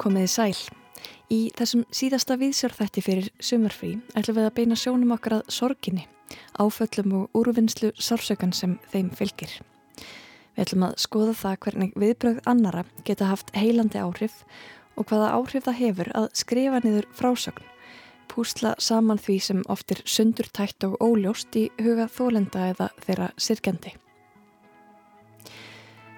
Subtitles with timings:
[0.00, 0.56] Komiði sæl.
[1.30, 6.06] Í þessum síðasta viðsjárþætti fyrir sumarfrí ætlum við að beina sjónum okkar að sorginni,
[6.58, 9.52] áföllum og úrvinnslu sársökan sem þeim fylgir.
[10.56, 14.38] Við ætlum að skoða það hvernig viðbröð annara geta haft heilandi áhrif
[14.96, 17.68] og hvaða áhrif það hefur að skrifa niður frásögn,
[18.32, 23.94] púsla saman því sem oftir sundurtætt og óljóst í huga þólenda eða þeirra sirkjandi.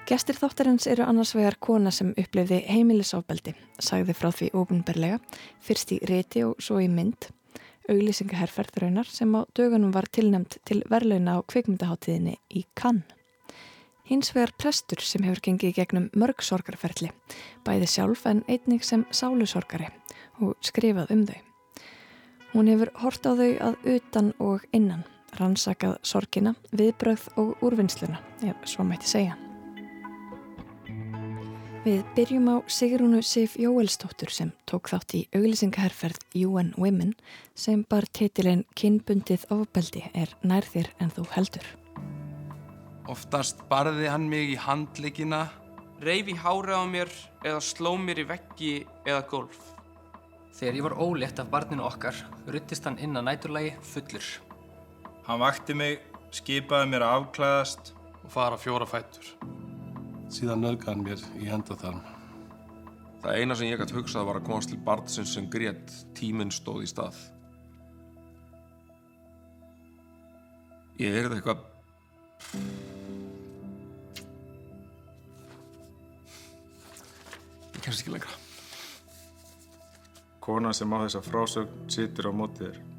[0.08, 5.18] Gestir þáttarins eru annars vegar kona sem upplefði heimilisofbeldi, sagði frá því ofunberlega,
[5.60, 7.26] fyrst í reti og svo í mynd,
[7.92, 13.04] auglýsingaherferð raunar sem á dögunum var tilnæmt til verleuna á kvikmyndaháttíðinni í Cannes.
[14.08, 17.10] Hins vegar prestur sem hefur gengið gegnum mörg sorgarferðli,
[17.66, 19.90] bæði sjálf en einnig sem sálusorgari
[20.40, 21.42] og skrifað um þau.
[22.54, 25.04] Hún hefur hort á þau að utan og innan,
[25.36, 29.36] rannsakað sorgina, viðbröð og úrvinnsluna, ef svo mætti segja.
[31.84, 37.12] Við byrjum á Sigrúnu Sif Jóelsdóttur sem tók þátt í auglýsingaherferð UN Women
[37.54, 41.68] sem bar titilinn Kinnbundið ofbeldi er nærðir en þú heldur.
[43.06, 45.44] Oftast barði hann mig í handleikina,
[46.02, 47.14] reyfi hárið á mér
[47.46, 48.74] eða sló mér í veggi
[49.06, 49.62] eða golf.
[50.58, 52.18] Þegar ég var ólétt af barninu okkar,
[52.50, 54.32] ruttist hann inn að næturlægi fullur.
[55.30, 56.02] Hann vakti mig,
[56.34, 57.94] skipaði mér að afklæðast
[58.24, 59.36] og fara fjóra fættur.
[60.28, 62.00] Síðan hann mér í hendaþarm.
[63.22, 66.84] Það eina sem ég gæti hugsað var að komast til barnsins sem grét tíminn stóð
[66.84, 67.16] í stað.
[71.00, 71.64] Ég heyrði eitthvað...
[77.74, 78.36] Ég kemst ekki lengra.
[80.44, 82.97] Kona sem á þessa frásögn situr á mótið þér.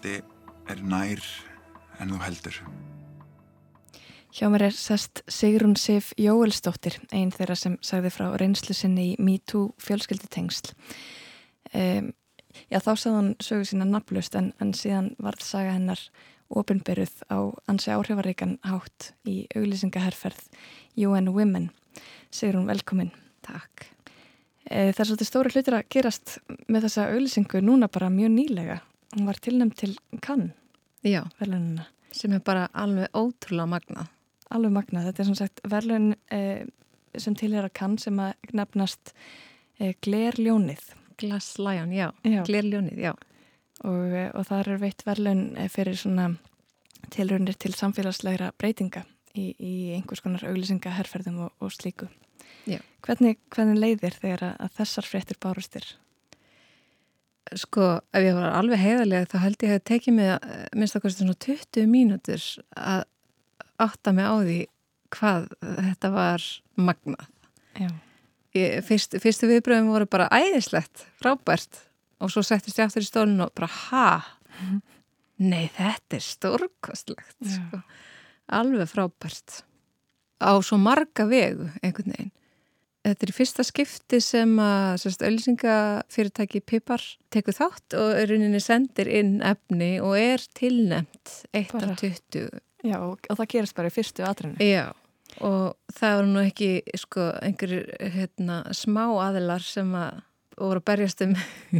[0.00, 0.22] Ofbeldi
[0.72, 1.20] er nær
[2.00, 2.54] en þú heldur.
[4.32, 9.18] Hjá mér er sest Sigrun Sif Jóelsdóttir, einn þeirra sem sagði frá reynslu sinni í
[9.20, 10.72] MeToo fjölskyldutengsl.
[11.76, 12.14] Um,
[12.72, 16.00] já, þá sagði hann sögu sína naflust en, en síðan varð saga hennar
[16.48, 20.48] ofinberuð á ansi áhrifaríkan hátt í auglýsingaherferð
[20.96, 21.72] UN Women.
[22.32, 23.12] Sigrun, velkomin.
[23.44, 23.90] Takk.
[24.64, 26.38] E, það er svolítið stóri hlutir að gerast
[26.70, 28.84] með þessa auglýsingu núna bara mjög nýlega.
[29.16, 29.96] Hún var tilnæmt til.
[31.02, 31.86] Já, verðlununa.
[32.12, 34.10] sem er bara alveg ótrúlega magnað.
[34.50, 35.08] Alveg magnað.
[35.08, 36.66] Þetta er sem sagt verðlun eh,
[37.18, 39.12] sem tilhera Cannes sem að nefnast
[39.78, 40.92] eh, Glerljónið.
[41.20, 42.10] Glass Lion, já.
[42.26, 42.42] Já.
[42.48, 43.14] Glerljónið, já.
[43.86, 46.32] Og, eh, og það er veitt verðlun eh, fyrir svona
[47.14, 49.04] tilrunir til samfélagslegra breytinga
[49.34, 52.10] í, í einhvers konar auglýsingaherferðum og, og slíku.
[52.68, 52.80] Já.
[53.06, 55.86] Hvernig, hvernig leiðir þegar að þessar fréttir bárustir?
[57.58, 61.02] Sko, ef ég var alveg heiðarlega þá held ég að tekið mig að minnst að
[61.06, 62.44] kosti svona 20 mínútur
[62.78, 63.02] að
[63.80, 64.58] átta mig á því
[65.10, 66.44] hvað þetta var
[66.78, 67.26] magnað.
[68.54, 71.80] Ég, fyrst, fyrstu viðbröðum voru bara æðislegt, frábært
[72.20, 74.06] og svo settist ég aftur í stólinu og bara ha,
[75.40, 77.80] nei þetta er stórkostlegt, sko.
[78.50, 79.62] alveg frábært
[80.42, 82.34] á svo marga vegu einhvern veginn.
[83.00, 87.00] Þetta er fyrsta skipti sem að sérst, ölsingafyrirtæki Pipar
[87.32, 91.94] tekur þátt og rauninni sendir inn efni og er tilnemt eitt Bara.
[91.94, 92.50] af 20
[92.84, 94.56] Já, og, það gerist bara í fyrstu atrinu.
[94.64, 94.86] Já,
[95.44, 100.22] og það voru nú ekki sko, einhverjir hérna, smá aðilar sem að
[100.60, 101.34] voru að berjast um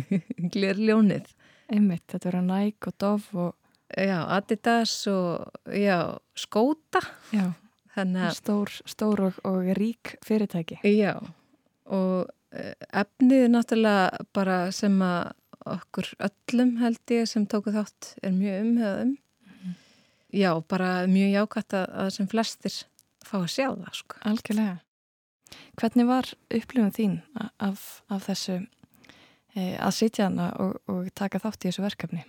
[0.57, 1.31] glirljónið.
[1.73, 3.57] Einmitt, þetta verður Nike og Dove og
[3.91, 5.97] Já, Adidas og já,
[6.39, 7.01] skóta.
[7.35, 7.49] já,
[8.37, 10.81] stór, stór og, og rík fyrirtæki.
[10.85, 11.15] já,
[11.91, 15.33] og eh, efnið er náttúrulega bara sem að
[15.71, 19.17] okkur öllum held ég sem tóku þátt er mjög umhjöðum.
[20.31, 22.77] Já, bara mjög jákvæmt að, sem flestir
[23.27, 24.21] fá að sjá það, sko.
[24.31, 24.77] Algjörlega.
[25.81, 27.17] Hvernig var upplifun þín
[27.59, 32.23] af, af þessu e, að sitja hana og, og taka þátt í þessu verkefni?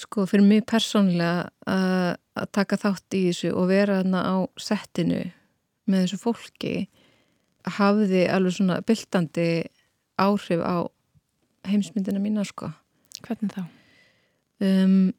[0.00, 2.16] Sko fyrir mig persónlega að,
[2.50, 5.20] taka þátt í þessu og vera þarna á settinu
[5.86, 6.74] með þessu fólki
[7.76, 9.48] hafði alveg svona byltandi
[10.20, 10.76] áhrif á
[11.68, 12.72] heimsmyndina mína sko.
[13.24, 13.62] Hvernig þá?
[14.64, 15.12] Um,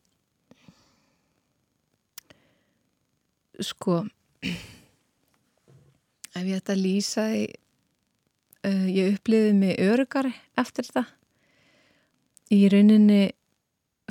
[3.63, 4.01] sko
[6.35, 7.45] ef ég ætta að lýsa því
[8.67, 11.05] uh, ég uppliði mig örugari eftir þetta
[12.55, 13.23] í rauninni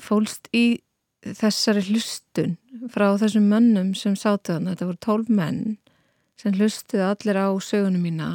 [0.01, 0.81] fólst í
[1.25, 2.57] þessari hlustun
[2.93, 5.63] frá þessum mönnum sem sátu þannig, þetta voru tólf menn
[6.41, 8.29] sem hlustuðu allir á sögunum mína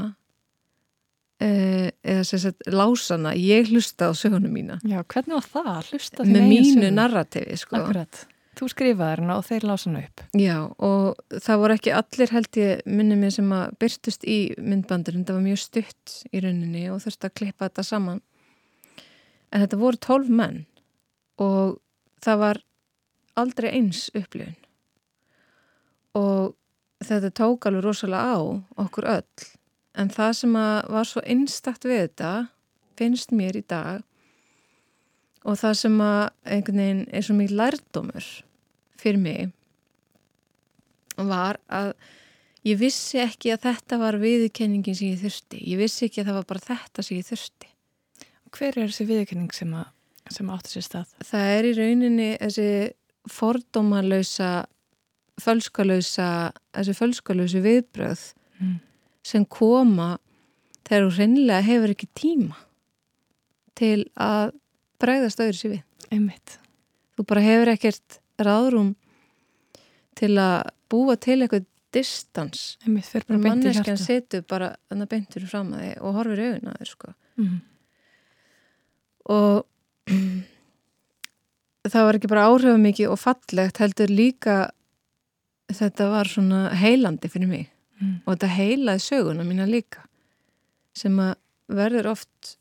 [1.43, 5.93] eh, eða sem sagt lásana, ég hlusta á sögunum mína Já, hvernig var það að
[5.93, 6.95] hlusta með þína eigin mínu sögu?
[6.97, 7.81] narratifi sko.
[7.81, 8.21] Akkurat.
[8.59, 10.23] Þú skrifaði hérna og þeir lása hana upp.
[10.35, 15.23] Já, og það voru ekki allir held ég minni mig sem að byrtust í myndbandurinn,
[15.27, 18.19] það var mjög stutt í rauninni og þurfti að klippa þetta saman
[19.53, 20.65] en þetta voru tólf menn
[21.39, 21.79] og
[22.23, 22.61] það var
[23.39, 24.57] aldrei eins upplifun
[26.19, 26.55] og
[27.05, 28.39] þetta tók alveg rosalega á
[28.83, 29.47] okkur öll
[29.99, 32.33] en það sem var svo einstakt við þetta
[32.99, 34.03] finnst mér í dag
[35.47, 38.29] og það sem að einhvern veginn er svo mikið lærdómur
[38.99, 39.53] fyrir mig
[41.19, 41.93] var að
[42.67, 45.61] ég vissi ekki að þetta var viðkenningin sem ég þurfti.
[45.63, 47.71] Ég vissi ekki að það var bara þetta sem ég þurfti.
[48.55, 49.89] Hver er þessi viðkenning sem, að,
[50.29, 51.13] sem átti sér stað?
[51.25, 52.67] Það er í rauninni þessi
[53.29, 54.51] fordómalausa,
[55.39, 56.29] fölskalausa,
[56.75, 58.25] þessi fölskalausu viðbröð
[58.59, 58.79] Mm.
[59.23, 60.17] sem koma
[60.83, 62.57] þegar þú hreinlega hefur ekki tíma
[63.79, 64.51] til að
[64.99, 65.83] bregðast öðru sér við.
[66.11, 66.57] Einmitt.
[67.15, 68.95] Þú bara hefur ekkert ráðrúm
[70.19, 71.65] til að búa til eitthvað
[71.95, 72.77] distans.
[72.85, 74.75] Manneskjan setur bara
[75.07, 77.13] beintur fram að þig og horfir í augun að þig sko.
[77.39, 77.61] Mm.
[79.29, 79.65] Og
[81.89, 84.55] það var ekki bara áhrifamikið og fallegt heldur líka
[85.73, 87.67] þetta var svona heilandi fyrir mig
[87.99, 88.21] Mm.
[88.23, 90.05] og þetta heilaði söguna mína líka
[90.95, 91.33] sem að
[91.67, 92.53] verður oft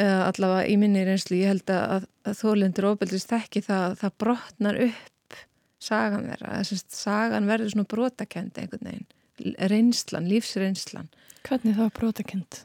[0.00, 4.78] allavega í minni reynslu ég held að, að þólendur ofbeldist ekki það að það brotnar
[4.86, 5.36] upp
[5.84, 11.12] sagan þeirra, þess að sagan verður svona brotakend einhvern veginn reynslan, lífsreynslan
[11.44, 12.60] Hvernig það var brotakend?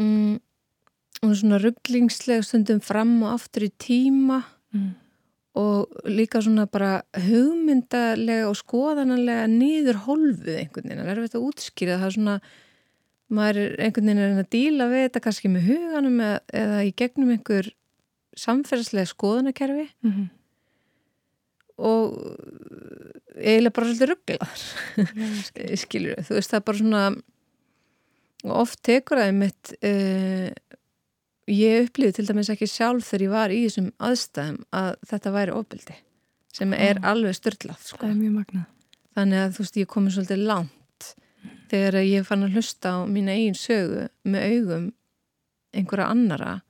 [0.00, 0.40] mm,
[1.24, 4.42] og svona rugglingsleg stundum fram og aftur í tíma
[4.74, 4.88] Mm.
[5.54, 11.44] og líka svona bara hugmyndalega og skoðananlega nýður hólfuð einhvern veginn, það er verið að
[11.46, 11.98] útskýra.
[12.00, 12.34] Það er svona,
[13.30, 16.80] maður er einhvern veginn að reyna að díla við þetta kannski með huganum eða, eða
[16.82, 17.70] í gegnum einhver
[18.34, 19.86] samferðslega skoðanakerfi.
[20.02, 20.26] Mm.
[21.78, 22.18] og
[23.38, 24.60] eiginlega bara svolítið rugglaðar
[25.84, 27.06] skilur þú veist það er bara svona
[28.44, 30.50] og oft tekur það mitt uh,
[31.50, 35.56] ég upplýði til dæmis ekki sjálf þegar ég var í þessum aðstæðum að þetta væri
[35.58, 35.96] ofbeldi
[36.54, 37.10] sem er Ah.
[37.12, 37.98] alveg störtlað sko.
[37.98, 38.66] Það er mjög magnað.
[39.16, 41.14] þannig að þú veist ég komið svolítið langt
[41.70, 44.92] þegar ég fann að hlusta á mína eigin sögu með augum
[45.74, 46.62] einhverja annara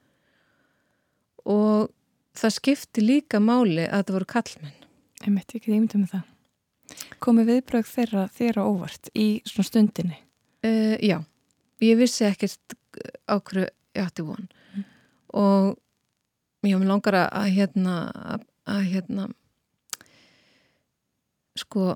[1.44, 1.90] og
[2.34, 4.80] það skipti líka máli að þetta voru kallmenn
[5.24, 6.24] ég get ímyndið með það.
[7.24, 7.86] Komið viðbröð
[8.34, 10.18] þeirra á óvart í svona stundinni?
[10.64, 11.24] Uh, já,
[11.80, 12.76] ég vissi ekkert
[13.28, 14.48] á hverju ég átti von
[15.34, 15.74] og
[16.64, 19.26] ég mér langar að, hérna að, að hérna
[21.58, 21.94] sko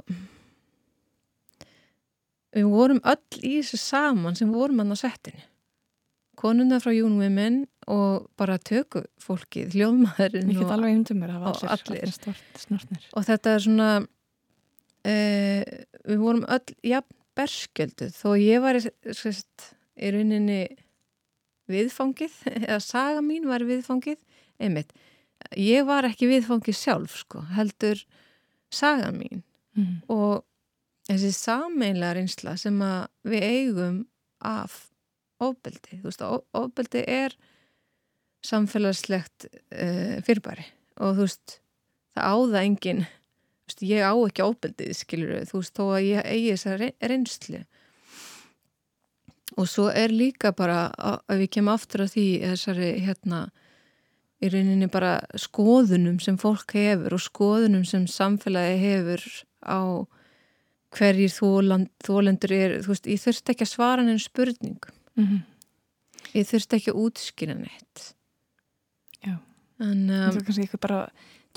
[2.55, 5.41] við vorum öll í þessu saman sem vorum hann á settinu.
[6.39, 10.69] Konuna frá Jún Women og bara töku fólkið, hljóðmaðurinn og,
[11.51, 12.13] og allir.
[13.17, 15.63] og þetta er svona uh,
[16.07, 18.15] við vorum öll jafn berskjölduð.
[18.19, 20.63] Þó ég var sérst, í rauninni
[21.69, 22.35] viðfangið
[22.65, 24.19] eða saga mín var viðfangið
[24.61, 24.91] einmitt,
[25.57, 28.01] ég var ekki viðfangið sjálf sko, heldur
[28.75, 29.45] saga mín.
[29.79, 30.01] Mm.
[30.11, 30.43] og
[31.07, 33.99] þessi sameinlega reynsla sem að við eigum
[34.43, 34.89] af
[35.39, 37.37] ofbeldi, þú veist, of- ofbeldi er
[38.45, 40.65] samfélagslegt uh, fyrirbæri.
[41.03, 41.55] Og þú veist,
[42.17, 46.27] það áða engin þú veist, ég á ekki ofbeldið skilur þú veist, þó að ég
[46.33, 47.63] eigi þessa rey- reynslu
[49.57, 53.41] og svo er líka bara að við kemum aftur að því þessari hérna
[54.45, 59.25] í rauninni bara skoðunum sem fólk hefur og skoðunum sem samfélagi hefur
[59.67, 59.81] á
[60.95, 64.79] hverjir þólendur er, þú veist, ég þurfti ekki að svara henni spurning,
[65.19, 65.41] Mm.
[66.33, 68.03] ég þurfti ekki að útskýra neitt
[69.27, 69.35] Já.
[69.83, 71.01] en Það um, er kannski eitthvað bara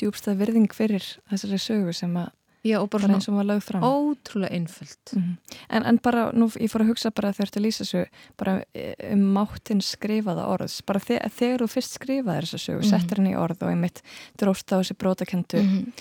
[0.01, 2.31] djúbstað virðing fyrir þessari sögu sem að
[2.63, 3.81] já, og bara bara eins og var lögð fram.
[3.83, 5.37] ótrúlega einföld Mhm.
[5.69, 8.05] En, en bara, nú, ég fór að hugsa bara þegar þú lýsa þessu,
[8.37, 12.89] bara eh, um máttinn skrifaða orðs, bara þe þegar þú fyrst skrifaði þessa sögu, Mhm.
[12.89, 14.01] settir henni í orð og einmitt
[14.37, 15.93] dróst á þessi brótakendu Mhm.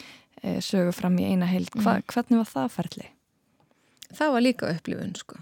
[0.42, 3.06] eh, sögu fram í eina heild, Hva, hvernig var það ferli?
[4.12, 5.36] það var líka upplifun sko.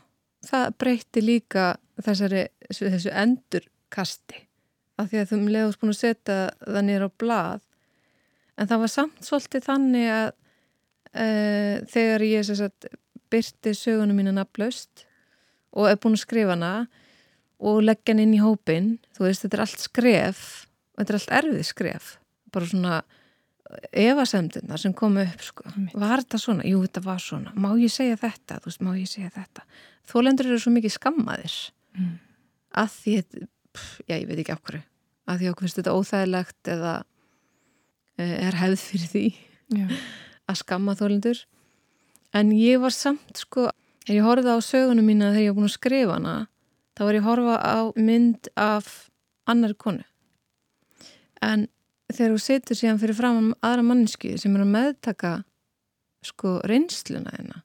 [0.46, 4.36] það breytti líka þessari, þessu endurkasti
[4.98, 7.60] af því að þú leiðast búin að setja það nýra á blað
[8.58, 10.32] en það var samt svolítið þannig að
[11.14, 12.88] uh, þegar ég sagt,
[13.32, 15.04] byrti sögunum mína nafnlaust
[15.76, 16.72] og er búin að skrifa hana
[17.58, 20.42] og leggja hann inn í hópin þú veist, þetta er allt skref
[20.94, 22.12] og þetta er allt erfið skref
[22.54, 22.98] bara svona
[23.92, 25.66] efasemdina sem kom upp sko.
[25.92, 26.64] Var þetta svona?
[26.64, 28.56] Jú, þetta var svona má ég segja þetta?
[28.62, 29.64] Þú veist, má ég segja þetta?
[30.08, 31.58] Þólendur eru svo mikið skammaðir
[31.98, 32.18] Mm.
[32.78, 33.12] að því
[33.74, 34.82] pff, já, ég veit ekki af hverju
[35.26, 36.92] að því okkur finnst þetta óþægilegt eða
[38.20, 39.22] eh, er hefð fyrir því
[39.74, 39.86] Já.
[40.48, 41.40] Að skamma þólendur
[42.36, 43.68] en ég var samt sko
[44.04, 46.34] þegar ég horfði á sögunum mína þegar ég var búin að skrifa hana
[46.96, 48.88] þá var ég að horfa á mynd af
[49.48, 50.04] annar konu.
[51.44, 51.68] En
[52.10, 55.32] þegar þú setur síðan fyrir fram aðra mannsku sem er að meðtaka
[56.26, 57.62] sko reynsluna þeina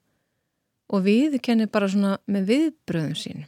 [0.94, 3.48] og við kennir bara svona með viðbröðum sínum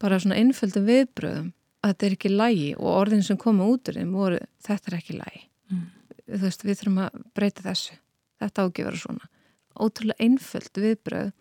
[0.00, 1.50] bara svona einföldu viðbröðum
[1.80, 4.98] að þetta er ekki lægi og orðin sem koma út úr þeim voru þetta er
[5.00, 5.84] ekki lægi Mm.
[6.26, 7.92] þú veist við þurfum að breyta þessu
[8.40, 9.30] þetta ágifara svona.
[9.80, 11.32] Ótrúlega einföld viðbröð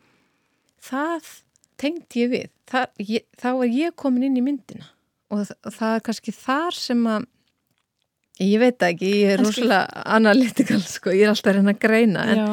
[0.86, 1.34] það
[1.80, 2.48] tengdi ég við.
[2.70, 4.90] Það, ég, þá er ég komin inn í myndina.
[5.30, 7.28] Og það, og það er kannski þar sem að
[8.40, 12.26] ég veit ekki, ég er rosalega analytikal sko, ég er alltaf að reyna að greina
[12.32, 12.44] en,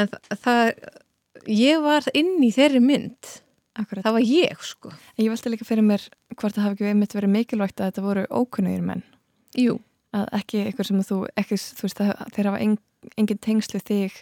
[0.00, 3.34] en það, það ég var inn í þeirri mynd.
[3.74, 4.04] Akkurat.
[4.06, 4.92] það var ég sko.
[5.18, 6.04] Ég velti líka fyrir mér
[6.38, 9.02] hvort það hafi ekki einmitt verið mikilvægt að þetta voru ókunnugir menn.
[9.58, 9.80] Jú,
[10.14, 12.00] Að ekki eitthvað sem þú, ekki, þú veist,
[12.36, 12.74] þeir hafa en,
[13.20, 14.16] engin tengslu þig,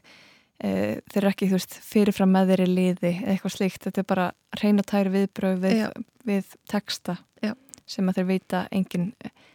[0.62, 0.70] e,
[1.12, 3.84] þeir eru ekki, þú veist, fyrirfram með þeir í liði eða eitthvað slíkt.
[3.86, 4.28] Þetta er bara
[4.62, 5.84] reyna tæri viðbröð við,
[6.28, 7.54] við texta Já.
[7.86, 9.12] sem að þeir vita engin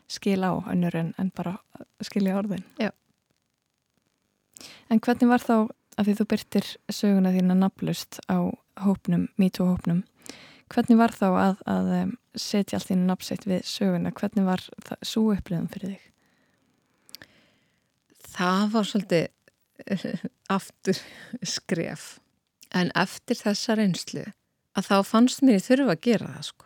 [0.08, 1.58] skil á önnur en, en bara
[2.06, 2.64] skilja orðin.
[2.80, 2.92] Já.
[4.90, 5.68] En hvernig var þá,
[5.98, 8.48] að því þú byrtir söguna þína nafnlust á
[8.86, 10.04] hópnum, MeToo hópnum,
[10.72, 14.14] hvernig var þá að, að em, setja allt þínu nafnsitt við söguna?
[14.16, 16.06] Hvernig var það, svo upplifum fyrir þig?
[18.36, 19.28] Það var svolítið
[19.88, 21.00] eh, aftur
[21.48, 22.08] skref
[22.76, 24.26] en eftir þessa reynslu
[24.78, 26.66] að þá fannst mér ég þurfa að gera það sko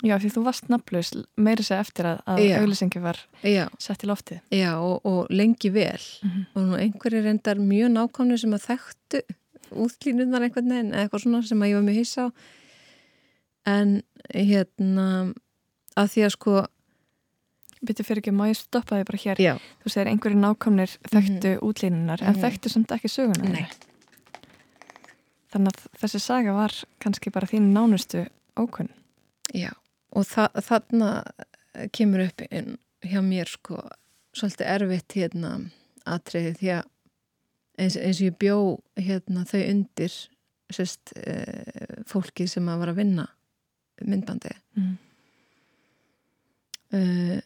[0.00, 2.54] Já, því þú varst nafnlaus meira sér eftir að, að Já.
[2.62, 4.38] auðlýsingi var Já, sett í loftið.
[4.56, 6.46] já og, og lengi vel Mhm.
[6.56, 9.20] og nú einhverjir reyndar mjög nákvæmni sem að þekktu
[9.84, 12.28] útlínunar einhvern veginn eða eitthvað svona sem að ég var mjög hissa á
[13.76, 13.92] en
[14.32, 15.06] hérna
[16.00, 16.54] að því að sko
[17.80, 19.38] Býttu fyrir ekki, má ég stoppa þig bara hér?
[19.40, 22.42] já, Þú segir einhverju nákvæmnir þekktu mm útlínunar en Mhm.
[22.42, 23.48] þekktu samt ekki söguna.
[23.48, 23.66] Nei.
[25.52, 28.88] Þannig að þessi saga var kannski bara þín nánustu ókunn.
[29.54, 29.72] já
[30.12, 31.24] og þa þarna
[31.92, 32.42] kemur upp
[33.02, 33.80] hjá mér sko
[34.34, 35.70] svolítið erfitt hérna
[36.06, 36.84] atriði því að
[37.78, 40.12] eins, eins og ég bjó hérna þau undir
[40.70, 43.28] sérst e, fólki sem að var að vinna
[44.02, 44.98] myndbandi Mm.
[46.92, 47.40] uh,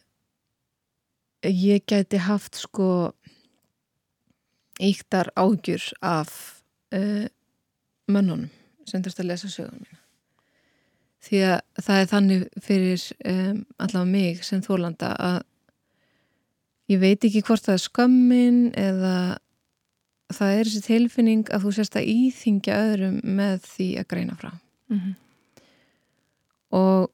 [1.49, 3.13] ég gæti haft sko
[4.81, 6.31] íktar ágjur af
[6.95, 7.27] uh,
[8.07, 8.49] mönnunum
[8.85, 10.01] sem þurft að lesa sögum mína
[11.25, 15.39] því að það er þannig fyrir um, allavega mig sem þólanda að
[16.91, 19.15] ég veit ekki hvort það er skömmin eða
[20.35, 24.53] það er þessi tilfinning að þú sérst að íþingja öðrum með því að greina frá
[24.85, 25.13] Mm -hmm.
[26.77, 27.11] og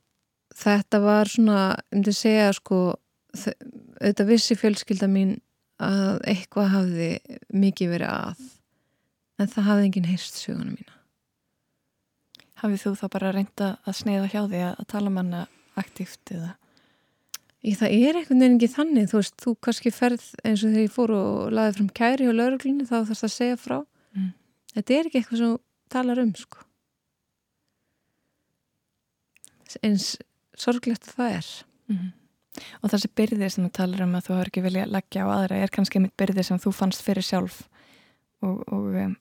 [0.55, 2.95] þetta var svona, ég myndi segja sko,
[3.31, 5.37] auðvitað vissi fjölskylda mín
[5.81, 7.11] að eitthvað hafði
[7.53, 8.41] mikið verið að
[9.41, 10.97] en það hafði enginn heyrst söguna mína.
[12.61, 15.45] Hafið þú þá bara reynda að sneiða hjá því að, tala um hana
[15.79, 16.51] aktíft eða?
[17.61, 20.85] Í það er einhvern veginn ekki þannig, þú veist, þú kannski ferð eins og þegar
[20.85, 23.77] ég fór og laði fram kæri hjá lauruglunni þá þarfst að segja frá.
[24.11, 24.31] Mm.
[24.75, 25.57] þetta er ekki eitthvað sem
[25.93, 26.65] talar um sko.
[29.87, 30.07] Eins
[30.59, 31.51] sorglegt að það er.
[31.87, 32.09] Mm
[32.83, 35.59] Og þessi byrði sem þú talar um að þú har ekki vilja leggja á aðra
[35.63, 37.61] er kannski mitt byrði sem þú fannst fyrir sjálf
[38.43, 39.13] og, og um,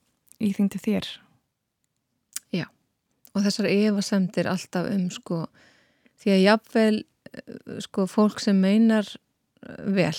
[0.43, 1.11] íþyngdi þér.
[3.35, 5.45] og þessar efasemdir alltaf um sko
[6.21, 10.17] því að jafnvel eh, sko fólk sem meinar eh, vel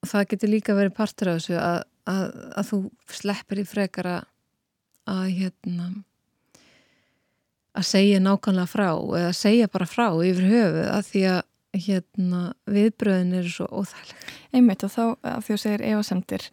[0.00, 2.24] og það getur líka verið partur af þessu að, að,
[2.56, 2.80] að þú
[3.20, 4.16] sleppir í frekara
[5.10, 5.90] að hérna
[7.76, 11.40] að segja nákvæmlega frá eða segja bara frá yfir höfu að því að
[11.80, 14.30] hérna viðbröðin eru svo óþægileg.
[14.56, 16.46] Einmitt og þá að því þú segir efasemdir,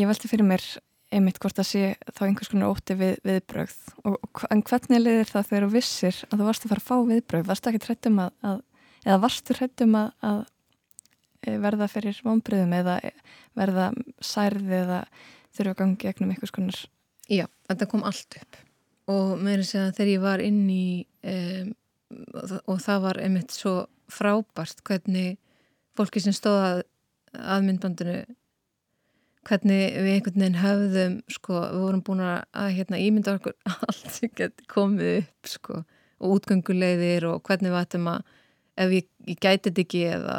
[0.00, 0.64] ég velti fyrir mér
[1.12, 1.82] einmitt hvort að sé
[2.16, 3.76] þá einhvers konar ótti við viðbrögð.
[4.08, 4.16] Og,
[4.50, 7.48] en hvernig liðir það þegar þú vissir að þú varst að fara að fá viðbrögð,
[7.50, 8.58] varstu ekki trættum að, að
[9.06, 10.42] eða varstu trættum að, að
[11.44, 13.12] e, verða fyrir vonbröðum eða e,
[13.56, 13.90] verða
[14.24, 15.00] særði eða
[15.56, 16.80] þurfa að gangi gegnum einhvers konar
[17.30, 18.58] Já, þetta kom allt upp
[19.10, 20.86] og með þess að þegar ég var inn í
[21.32, 21.74] um,
[22.66, 23.76] og, það var einmitt svo
[24.12, 25.36] frábært hvernig
[25.98, 26.82] fólki sem stóð að,
[27.34, 28.18] að myndbandinu
[29.46, 33.54] hvernig við einhvern veginn höfðum sko, við vorum búin að, að hérna, ímynda okkur
[33.88, 35.80] allt sem geti komið upp sko,
[36.18, 38.36] og útgönguleiðir og hvernig við ættum að
[38.76, 40.36] ef ég, ég gæti þetta ekki eða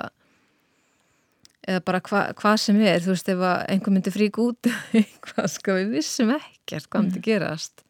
[1.68, 5.52] eða bara hva, hvað sem er þú veist ef að einhver myndi frík út eitthvað
[5.56, 7.87] sko við vissum ekkert hvað myndi gerast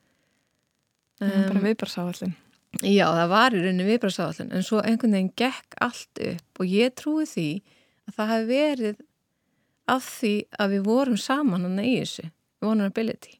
[1.22, 2.36] um, bara viðbarsáallin
[2.84, 6.96] já það var í rauninni viðbarsáallin en svo einhvern veginn gekk allt upp og ég
[7.00, 7.50] trúi því
[8.08, 9.04] að það hafi verið
[9.88, 12.30] af því að við vorum saman hann í þessu
[12.64, 13.38] vulnerability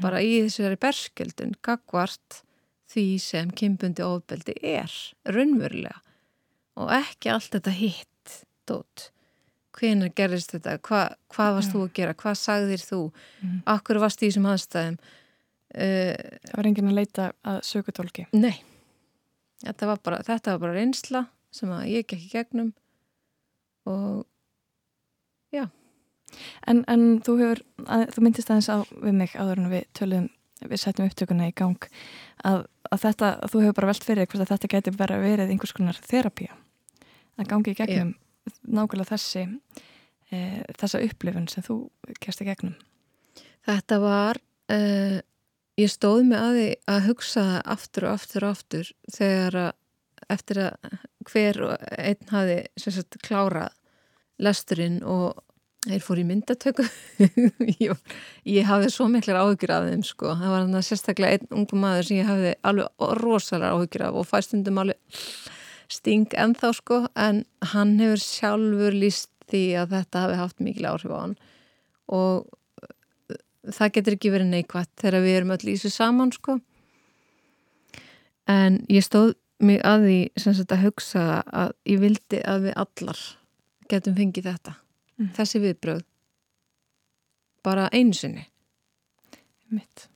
[0.00, 2.42] bara í þessari berskjöldun gagvart
[2.90, 4.92] því sem kynbundi ofbeldi er
[5.30, 6.00] raunverulega.
[6.80, 8.36] Og ekki allt þetta hitt
[8.68, 9.10] dót.
[9.76, 12.16] Hvenar gerist þetta, Hva, hvað varst þú að gera?
[12.18, 13.00] Hvað sagðir þú?
[13.40, 13.58] Mm.
[13.70, 14.98] akkur varst í þessum aðstæðum
[15.70, 18.58] það var enginn að leita að sökutólki nei.
[19.60, 22.72] Þetta var bara, þetta var bara reynsla sem að ég gekk í gegnum
[23.90, 24.24] og
[26.66, 30.28] en, en þú hefur, að, þú myndist aðeins á við mig áður en við töluðum
[30.60, 31.86] við setjum upptökuna í gang
[32.44, 35.52] að, að þetta, að þú hefur bara velt fyrir hvort að þetta geti bara verið
[35.54, 36.52] einhvers konar þerapía
[37.40, 38.12] að gangi í gegnum
[38.68, 39.46] nákvæmlega þessi
[40.28, 40.40] e,
[40.80, 41.78] þessa upplifun sem þú
[42.20, 42.76] kerst í gegnum.
[43.68, 44.40] Þetta var,
[44.72, 45.18] uh,
[45.80, 49.70] ég stóð mig að því að hugsa aftur og aftur og aftur þegar að
[50.30, 50.96] eftir að
[51.30, 53.72] hver og einn hafi sagt klárað
[54.40, 55.40] lesturinn og
[55.86, 56.84] þeir fór í myndatöku.
[57.80, 57.96] Ég,
[58.48, 61.84] ég hafði svo miklar áhyggjur af þeim sko, það var hann að sérstaklega einn ungum
[61.84, 65.20] maður sem ég hafði alveg rosalega áhyggjur af og fæstundum alveg
[65.90, 67.02] sting ennþá sko.
[67.16, 71.36] En hann hefur sjálfur líst því að þetta hafi haft mikil áhrif á hann.
[72.12, 72.44] Og
[73.68, 76.58] það getur ekki verið neikvægt þegar við erum öll í þessu saman sko.
[78.50, 82.78] En ég stóð mig að því sem sagt að hugsa að ég vildi að við
[82.80, 83.24] allar
[83.90, 84.76] getum fengið þetta.
[85.20, 85.32] Mm.
[85.36, 86.06] þessi viðbröð
[87.66, 88.46] bara einu sinni.
[89.68, 90.06] Mitt,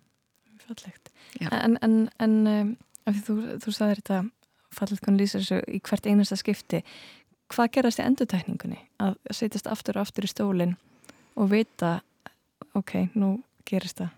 [0.65, 1.11] fallegt.
[1.37, 1.51] Já.
[1.53, 2.71] en, en, en um,
[3.27, 4.23] þú, þú sagðir þetta
[4.75, 6.81] fallegt kon lýsir þessu í hvert einasta skipti.
[7.53, 10.77] Hvað gerast í endurtækningunni að setjast aftur og aftur í stólinn
[11.37, 11.99] og vita
[12.79, 13.37] ok, nú
[13.69, 14.13] gerist það.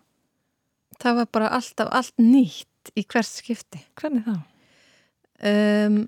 [0.96, 3.82] Það var bara alltaf allt nýtt í hvert skipti.
[4.00, 4.36] Hvernig þá?
[5.44, 6.00] um,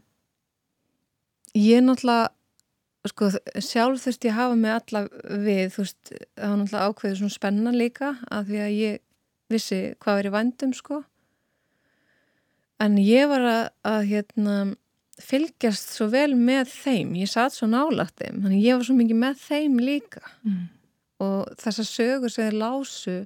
[1.58, 2.30] ég náttúrulega
[3.08, 3.30] sko,
[3.62, 5.04] sjálf þurfti að hafa mig alla
[5.44, 8.98] við, þú veist, það var náttúrulega ákveður svona spenna líka, að því að ég
[9.48, 10.98] vissi hvað er í vændum, sko.
[12.84, 14.56] En ég var að, að hérna,
[15.18, 19.22] fylgjast svo vel með þeim, ég satt svo nálagt þeim, þannig ég var svo mikið
[19.24, 20.22] með þeim líka.
[20.44, 20.66] Mm.
[21.22, 23.16] Og þessar sögur sem þeir lásu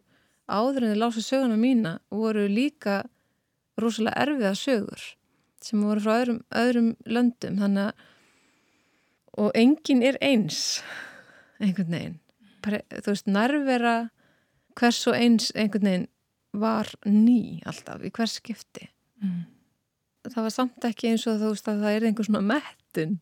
[0.48, 3.02] áður en þeir lásu söguna mína voru líka
[3.80, 5.04] rosalega erfiða sögur
[5.62, 7.60] sem voru frá öðrum, öðrum löndum.
[7.60, 8.08] Þannig að
[9.40, 10.82] og engin er eins
[11.62, 12.18] einhvern veginn.
[12.62, 13.94] Þú veist, nærvera
[14.78, 16.08] hvers og eins einhvern veginn
[16.52, 18.90] var ný alltaf í hvers skipti.
[19.22, 19.44] Mm.
[20.26, 23.12] það var samt ekki eins og þú veist að það er einhver svona mettun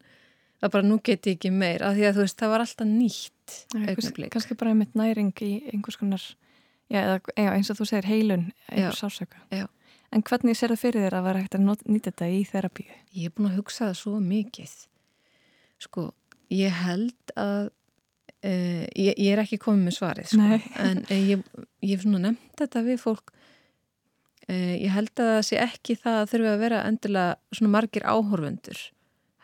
[0.60, 2.88] það bara nú get ég ekki meir af því að þú veist það var alltaf
[2.90, 4.30] nýtt augnablik.
[4.34, 6.22] kannski bara einmitt næring í einhvers konar
[6.90, 9.00] já, eða, já, eins og þú segir heilun einhver Já.
[9.00, 9.66] sásöka Já.
[10.12, 12.88] en hvernig sér það fyrir þér að vera hægt að nýta þetta í þerapíu?
[13.16, 14.72] Ég er búin að hugsa það svo mikið.
[15.80, 16.10] Sko,
[16.52, 17.70] ég held að
[18.44, 20.60] uh, ég, ég er ekki komið með svarið, sko.
[20.82, 21.44] En uh, ég,
[21.86, 23.32] ég hef svona nefnt þetta við fólk.
[24.50, 28.06] Uh, ég held að það sé ekki það að þurfi að vera endilega svona margir
[28.10, 28.82] áhorfundur.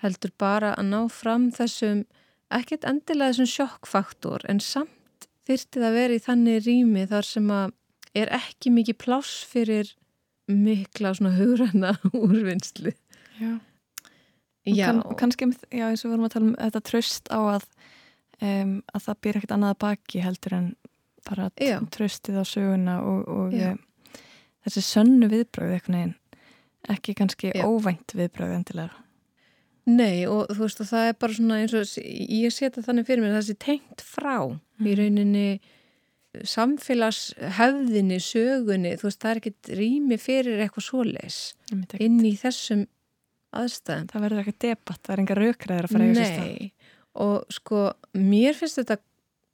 [0.03, 2.05] Heldur bara að ná fram þessum,
[2.53, 7.53] ekkert endilega þessum sjokkfaktor, en samt þyrfti það að vera í þannig rými þar sem
[7.55, 7.73] að
[8.17, 9.93] er ekki mikið pláss fyrir
[10.51, 12.93] mikla svona hugræna úrvinnslu.
[13.41, 13.57] Já.
[14.67, 17.67] Já, Kann, kannski, já, eins og við vorum að tala um þetta tröst á að
[18.43, 20.69] um, að það býr ekkert annað að baki heldur en
[21.27, 21.49] bara
[21.95, 23.79] tröstið á söguna og, og um,
[24.67, 26.15] þessi sönnu viðbröð eitthvað neginn
[26.97, 27.63] ekki kannski Já.
[27.67, 29.06] óvænt viðbröð endilega
[29.87, 33.23] Nei og þú veist og það er bara svona eins og ég setja þannig fyrir
[33.23, 34.37] mér þessi tengt frá
[34.83, 35.49] í rauninni
[36.37, 41.39] samfélagshefðinni, sögunni, þú veist það er ekkit rými fyrir eitthvað svoleis
[41.97, 42.85] inn í þessum
[43.57, 44.11] aðstæðum.
[44.11, 46.51] það verður eitthvað debatt, það er enga raukræðir að fara í þessu stað.
[46.51, 47.83] Nei og sko
[48.19, 48.99] mér finnst þetta,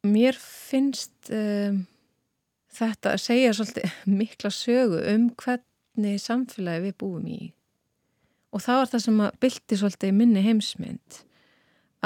[0.08, 1.82] mér finnst um,
[2.72, 7.40] þetta að segja svolítið mikla sögu um hvernig samfélagi við búum í
[8.52, 11.20] og það var það sem að bylti svolítið í minni heimsmynd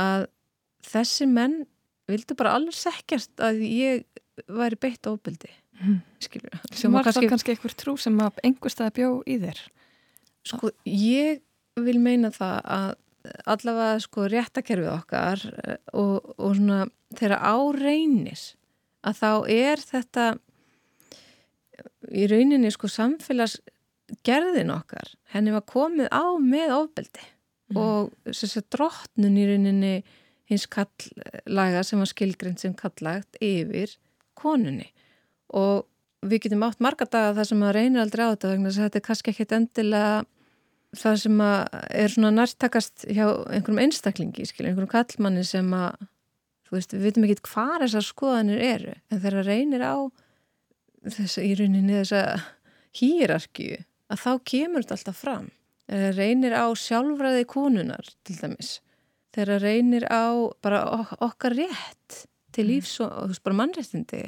[0.00, 0.26] að
[0.87, 1.56] þessi menn
[2.06, 4.04] vildu bara alls ekkert að ég
[4.52, 5.09] væri beitt
[5.76, 5.96] Mhm.
[6.24, 9.59] skilur sem var kannski, kannski einhver trú sem að einhver stað bjó í þér
[10.46, 11.40] Sko, ég
[11.76, 12.94] vil meina það að
[13.50, 16.87] allavega sko réttakerfið okkar eh, og, og svona
[17.18, 18.44] þegar áreinir
[19.06, 20.26] að þá er þetta
[22.14, 22.88] í rauninni sko
[24.07, 27.25] samfélagsgerðin okkar henni var komið á með ofbeldi
[27.75, 30.05] og þess að drottnun í rauninni
[30.47, 33.97] hins kalllaga sem var skilgrind sem kalllagt yfir
[34.35, 34.92] konunni.
[35.51, 35.87] Og
[36.23, 38.87] við getum átt marga daga þar sem maður reynir aldrei á þetta vegna þess að
[38.87, 40.25] þetta er kannski ekkit endilega
[40.97, 46.07] það sem er svona nærtakast hjá einhverjum einstaklingi, skilja, einhverjum kallmanni sem að,
[46.69, 49.97] þú veist, við veitum ekki hvað þessar skoðanir eru, en þegar reynir á
[51.03, 52.23] þess að í rauninni þessa
[52.97, 55.51] hýrarkju að þá kemur þetta alltaf fram.
[55.87, 58.73] Þegar reynir á sjálfræði konunar til dæmis,
[59.35, 60.83] þegar reynir á bara
[61.23, 62.71] okkar rétt til mm.
[62.73, 64.25] lífs og, þú veist, bara mannréttindi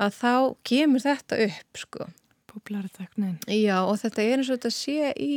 [0.00, 0.34] að þá
[0.70, 2.06] kemur þetta upp, sko.
[2.50, 3.36] Populariteknin.
[3.50, 5.34] Já, og þetta er eins og þetta sé í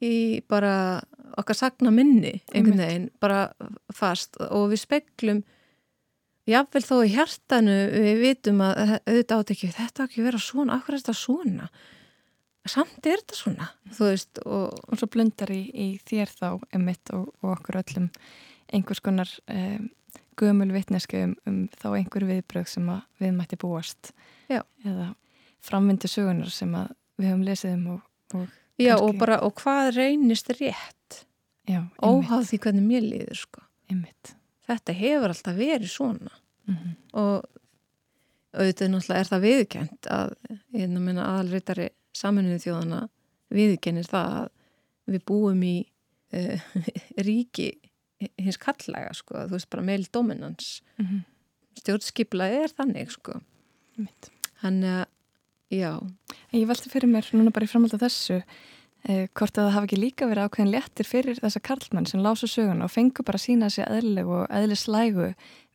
[0.00, 1.00] í bara
[1.38, 3.50] okkar sagna minni einhvern veginn, bara
[3.94, 4.38] fast.
[4.50, 5.42] Og við speklum
[6.48, 10.96] jáfnvel þó í hjartanu við vitum að auðvitað átt ekki þetta ekki vera svona, akkur
[10.96, 11.68] er þetta svona
[12.68, 13.68] samt er þetta svona
[13.98, 18.10] veist og, og svo blundar í, í þér þá emitt og, og okkur öllum
[18.70, 19.88] einhvers konar um,
[20.40, 24.12] gömul vitneski um, um þá einhver viðbröð sem við mætti búast
[24.50, 24.62] Já.
[24.84, 25.12] eða
[25.64, 26.72] framvindu sögunar sem
[27.20, 28.02] við höfum lesið um og,
[28.34, 31.24] og Já og bara, og hvað reynist rétt
[31.68, 34.34] Já, óháð því hvernig mér liður sko einmitt.
[34.68, 36.32] þetta hefur alltaf verið svona
[36.66, 36.94] mm -hmm.
[37.12, 37.44] og
[38.56, 40.32] auðvitað náttúrulega er það viðkjönd að
[40.74, 41.88] einu minna aðalritari
[42.20, 43.04] saminuðu þjóðana
[43.50, 44.50] viðkennir það að
[45.10, 45.76] við búum í
[46.36, 46.66] uh,
[47.28, 47.72] ríki
[48.36, 51.22] hins kallega sko, þú veist bara meil dominans mm -hmm.
[51.80, 53.40] stjórnskipla er þannig sko.
[54.60, 55.06] Hann að
[55.70, 56.00] Já.
[56.50, 59.86] Ég velti fyrir mér núna bara í framhald af þessu eh, hvort að það hafi
[59.86, 63.68] ekki líka verið ákveðin léttir fyrir þessa karlmann sem lásu sögun og fengu bara sína
[63.70, 65.28] sér eðlilegu og eðlislægu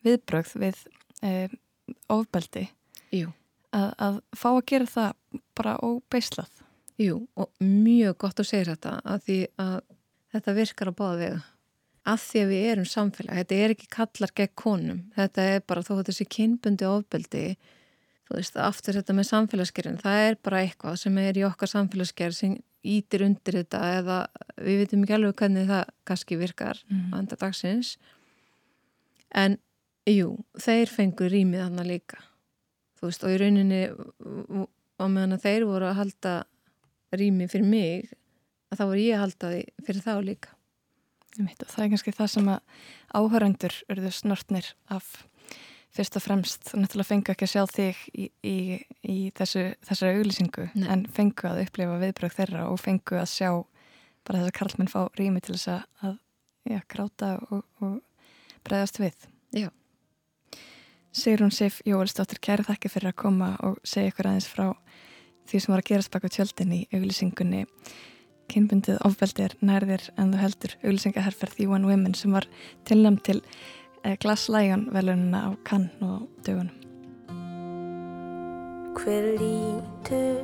[0.03, 0.81] viðbröð við
[1.23, 1.47] eh,
[2.11, 2.65] ofbeldi.
[3.71, 5.15] Að, að fá að gera það
[5.57, 6.63] bara óbeislað.
[7.01, 9.75] Jú og mjög gott að segja þetta að því að
[10.35, 11.43] þetta virkar á báða vega
[12.05, 15.83] að því að við erum samfélag, þetta er ekki kallar gegn konum, þetta er bara
[15.85, 17.45] þó þessi kynbundi ofbeldi
[18.25, 22.37] þú veist, aftur þetta með samfélagsgerðin það er bara eitthvað sem er í okkar samfélagsgerð
[22.37, 24.19] sem ítir undir þetta eða
[24.61, 27.07] við veitum ekki alveg hvernig það kannski virkar mm.
[27.09, 27.95] á enda dagsins
[29.33, 29.57] en
[30.09, 32.21] jú, þeir fengur rýmið hann líka
[32.99, 33.81] þú veist, og í rauninni
[34.99, 36.35] og meðan að þeir voru að halda
[37.15, 38.11] rýmið fyrir mig
[38.71, 40.53] að þá voru ég að halda því fyrir þá líka
[41.35, 45.09] Það er kannski það sem að áhörandur eru snortnir af
[45.95, 48.57] fyrst og fremst náttúrulega fengu ekki að sjá þig í, í,
[49.03, 50.87] í þessu, þessari auglýsingu Nei.
[50.91, 53.49] en fengu að upplifa viðbröð þeirra og fengu að sjá
[54.25, 56.17] bara þess að karlmenn fá rými til þess að
[56.71, 57.99] já, gráta og, og
[58.65, 59.27] bregðast við.
[59.55, 59.69] Já.
[61.15, 64.65] Sigrun Sif Jóelsdóttir, kæri þakki fyrir að koma og segja ykkur aðeins frá
[65.47, 67.61] því sem var að gerast baka tjöldin í auglýsingunni.
[68.51, 72.49] Kynbundið ofbeldi er nærðir en þú heldur auglýsingaherferð One Women sem var
[72.89, 73.39] tilnæmt til
[74.19, 76.75] Glass Lion velununa á kann og dögunum.
[78.99, 80.43] Hver lítur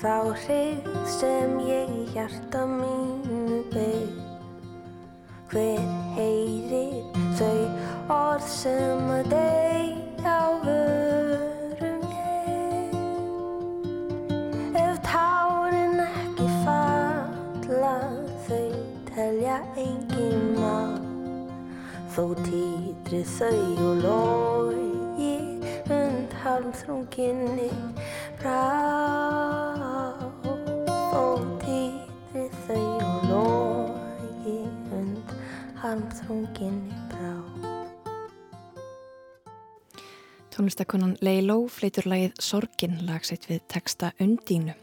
[0.00, 4.25] þá hrigð sem ég hjarta mínu beig?
[5.46, 5.78] Hver
[6.16, 7.04] heyrir
[7.38, 7.60] þau
[8.10, 12.96] orð sem að deg á vörum ég?
[14.82, 17.94] Ef tárin ekki falla
[18.48, 18.74] þau
[19.12, 20.74] telja engin má
[22.16, 25.38] þó týtrið þau og logi
[25.94, 27.70] und halmþrunginni
[28.42, 29.75] brá
[35.86, 37.34] halmþrunginni brá
[40.50, 44.74] Tónlistakonan Leiló fleitur lagið Sorgin lagseitt við texta Undínu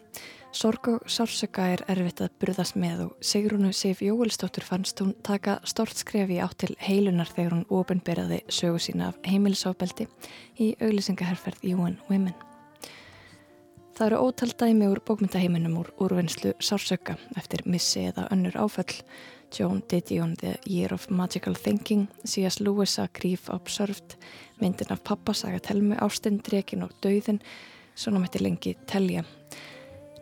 [0.53, 5.57] Sorg og sársöka er erfitt að burðast með og Sigrúnu Sif Jóelsdóttur fannst hún taka
[5.67, 10.07] stort skrefi átt til heilunar þegar hún ofinberaði sögu sína af heimilisofbeldi
[10.61, 12.37] í auglisingaherferð UN Women.
[13.97, 19.01] Það eru ótal dæmi úr bókmyndaheiminum úr úrvinnslu sársöka eftir missi eða önnur áföll.
[19.53, 22.59] Joan Didion, The Year of Magical Thinking, C.S.
[22.59, 24.15] Lewis að Grief Observed,
[24.61, 27.41] myndin af pappasaga Telmi, Ástinn, Drekin og Dauðin,
[27.95, 29.23] svona mætti lengi telja.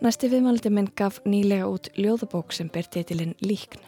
[0.02, 3.80] Næsti viðmældi minn gaf nýlega út ljóðabók sem ber titilinn Líkn.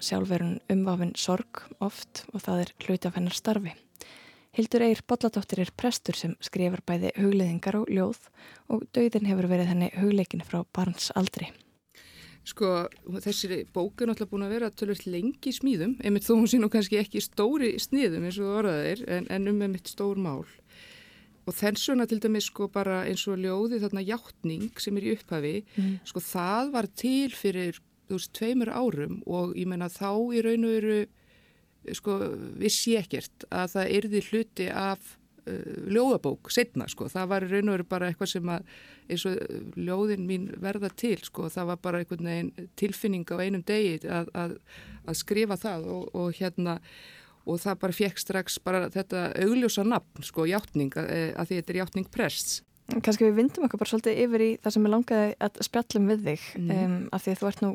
[0.00, 3.74] Sjálfverun umvafin sorg oft og það er hluti af hennar starfi.
[4.58, 8.26] Hildur Eir Bolladóttir er prestur sem skrifar bæði hugleðingar og ljóð
[8.72, 11.52] og dauðin hefur verið henni hugleikin frá barns aldri.
[12.48, 12.68] Sko,
[13.20, 16.70] þessi bók er náttúrulega búin að vera tölvöld lengi smíðum, einmitt þó hún sé nú
[16.72, 20.46] kannski ekki stóri sniðum eins og orðaðir en, en um einmitt stór mál.
[21.48, 25.54] Og þensuna til dæmis sko bara eins og ljóði þarna hjáttning sem er í upphafi,
[25.76, 25.92] mm.
[26.08, 30.66] sko það var til fyrir þú veist tveimur árum og ég menna þá í raun
[30.68, 30.98] og veru
[31.96, 32.18] sko,
[32.60, 35.17] vissi ekkert að það yrði hluti af
[35.94, 37.08] ljóðabók setna, sko.
[37.12, 38.66] Það var raun og veru bara eitthvað sem að,
[39.08, 39.38] eins og
[39.76, 41.48] ljóðin mín verða til, sko.
[41.52, 44.54] Það var bara einhvern veginn tilfinning á einum degi að, að,
[45.08, 46.78] að skrifa það og, og hérna,
[47.48, 51.74] og það bara fekk strax bara þetta augljósa nafn, sko, játning, að, að því þetta
[51.76, 52.62] er játning prests.
[53.04, 56.22] Kanski við vindum okkur bara svolítið yfir í það sem ég langaði að spjallum við
[56.30, 56.70] þig Mm.
[56.72, 57.72] um, af því að þú ert nú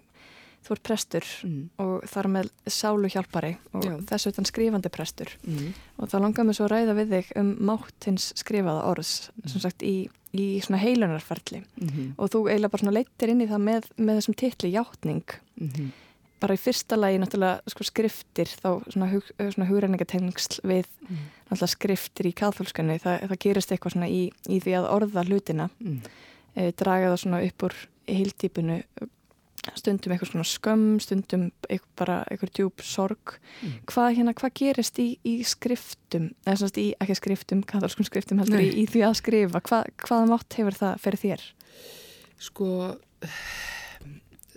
[0.63, 1.69] þú ert prestur Mm.
[1.79, 3.97] og þar með sálu hjálpari og Já.
[4.07, 5.73] þess utan skrifandi prestur Mm.
[5.99, 9.83] og þá langaði mig svo að ræða við þig um máttins skrifaða orðs sem sagt
[9.83, 12.13] í, í svona heilunarferli Mhm.
[12.17, 15.23] og þú eiginlega bara svona leittir inn í það með, með þessum titli játning
[15.59, 15.91] Mhm.
[16.39, 21.17] bara í fyrsta lagi náttúrulega sko, skriftir þá svona, hug, svona hugreiningatengsl við Mm.
[21.51, 25.69] náttúrulega skriftir í kaþólskunni það, það gerist eitthvað svona í, í því að orða hlutina
[25.81, 25.99] Mm.
[26.55, 27.73] e, draga það svona upp úr
[28.07, 28.83] hildýpunu
[29.79, 33.75] stundum eitthvað svona skömm stundum eitthvað, bara eitthvað djúb sorg Mm.
[33.87, 38.59] hvað hérna, hvað gerist í, í skriftum, eða svona í, ekki skriftum kaþólskum skriftum heldur
[38.59, 38.71] Nei.
[38.83, 41.45] í, því að skrifa Hva, hvaða mátt hefur það fyrir þér?
[42.43, 42.69] Sko,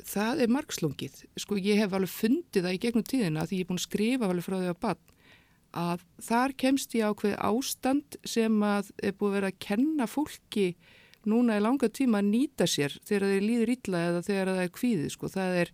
[0.06, 1.20] það er margslungið.
[1.38, 4.28] Sko, ég hef alveg fundið það í gegnum tíðina því ég er búin að skrifa
[4.30, 5.04] alveg frá því að bann
[5.76, 10.06] að þar kemst ég á hver ástand sem að er búið að vera að kenna
[10.08, 10.68] fólki
[11.28, 14.74] núna í langa tíma að nýta sér þegar þeir líður illa eða þegar það er
[14.78, 15.12] kvíðið.
[15.14, 15.30] Sko.
[15.32, 15.72] Það er,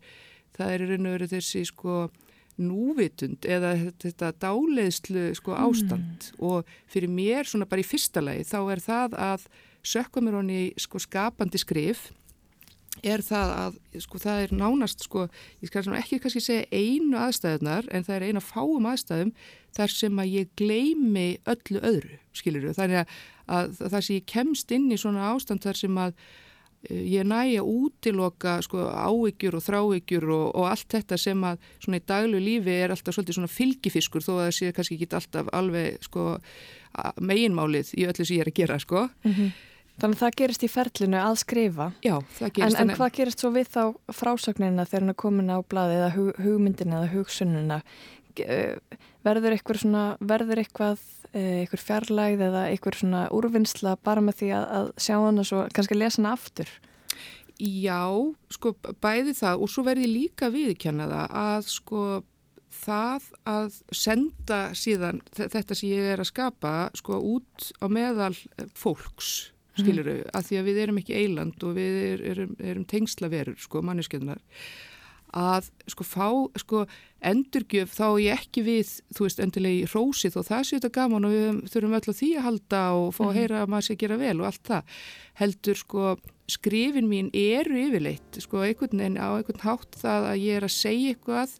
[0.58, 1.96] það er raun og veru þessi sko
[2.60, 8.58] núvitund eða þetta dáleiðslu sko ástand og fyrir mér svona bara í fyrsta lagi þá
[8.74, 9.46] er það að
[9.92, 12.10] sökka mér honni sko skapandi skrif
[13.02, 15.24] er það að sko það er nánast sko
[15.62, 19.32] ég skal ekki kannski segja einu aðstæðunar en það er eina fáum aðstæðum
[19.76, 23.18] þar sem að ég gleymi öllu öðru skilur þú þannig að,
[23.58, 26.14] að það sem ég kemst inn í svona ástand þar sem að
[26.86, 31.98] eh, ég næja útiloka sko áhyggjur og þráhyggjur og, og allt þetta sem að svona
[31.98, 35.52] í daglu lífi er alltaf svolítið svona fylgifiskur þó að það sé kannski ekki alltaf
[35.58, 36.30] alveg sko
[37.24, 39.06] meginmálið í öllu sem ég er að gera sko.
[40.00, 41.86] Þannig að það gerist í ferlinu að skrifa.
[42.02, 42.80] Já, það en, gerist.
[42.80, 43.82] en hvað gerist svo við þá
[44.16, 47.80] frásögnina þegar hann er komin á blaði eða hug, hugmyndina eða hugsununa
[48.40, 48.78] eh,
[49.26, 54.50] verður eitthvað svona verður eitthvað eh, eitthvað fjarlægð eða eitthvað svona úrvinnsla bara með því
[54.56, 56.72] að, að sjá hana svo kannski lesa hana aftur?
[57.62, 58.00] Já,
[58.50, 58.72] sko
[59.04, 62.04] bæði það og svo verði líka viðkjanna það að sko
[62.82, 68.32] það að senda síðan þe- þetta sem ég er að skapa sko út á meðal
[68.74, 70.32] fólks skiluru, mm.
[70.36, 74.42] að því að við erum ekki eiland og við er, erum, erum tengslaverur sko manneskjöndar
[75.32, 76.28] að sko fá
[76.60, 76.82] sko
[77.24, 81.26] endurgjöf þá ég ekki við þú veist endurlega í rósið og það sé þetta gaman
[81.28, 83.96] og við þurfum öll á því að halda og fá að heyra að maður sé
[83.96, 84.98] að gera vel og allt það
[85.40, 86.14] heldur sko
[86.52, 90.74] skrifin mín eru yfirleitt sko einhvern veginn á einhvern hátt það að ég er að
[90.76, 91.56] segja eitthvað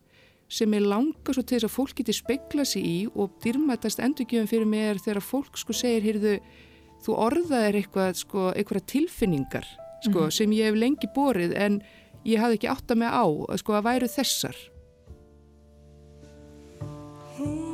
[0.52, 4.50] sem ég langar svo til þess að fólk geti spegla sig í og dyrmatast endurgjöfum
[4.50, 6.34] fyrir er þegar fólk sko segir heyrðu
[7.02, 9.66] þú orðaðir eitthvað sko einhverja tilfinningar
[10.02, 11.80] sko sem ég hef lengi borið en
[12.26, 13.24] ég hafði ekki átt að mig á
[13.60, 14.56] sko að væru þessar.
[17.38, 17.71] Hún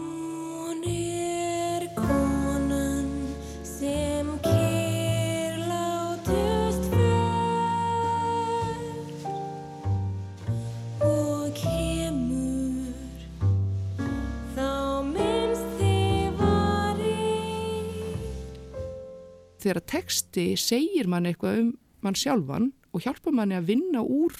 [19.68, 21.72] þegar texti segir mann eitthvað um
[22.04, 24.34] mann sjálfan og hjálpa manni að vinna úr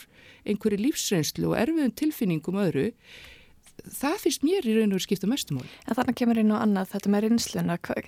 [0.48, 2.86] einhverju lífsreynslu og erfiðum tilfinningum öðru
[3.98, 6.92] það finnst mér í raun og veru skipta mestumál En þannig kemur inn á annað,
[6.94, 7.98] þetta með reynsluna, hva,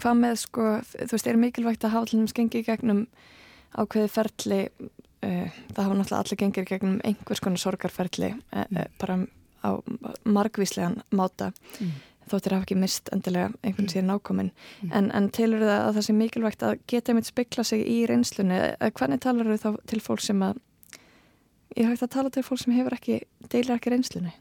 [0.00, 3.02] hvað með sko, þú veist, er mikilvægt að hafa allir skengið í gegnum
[3.78, 4.60] ákveði ferli,
[5.26, 9.18] uh, það hafa náttúrulega allir gengið í gegnum einhvers konar sorgarferli, uh, uh, bara
[9.64, 9.70] á
[10.24, 11.92] margvíslegan máta, Mm.
[12.32, 14.50] Þóttir hafa ekki mist endilega einhvern síðan nákomin,
[14.88, 18.58] en, en telur það að það sé mikilvægt að geta einmitt spekla sig í reynslunni,
[18.98, 20.60] hvernig talar þau þá til fólk sem að,
[21.76, 24.34] ég hægt að tala til fólk sem hefur ekki, deilir ekki reynslunni?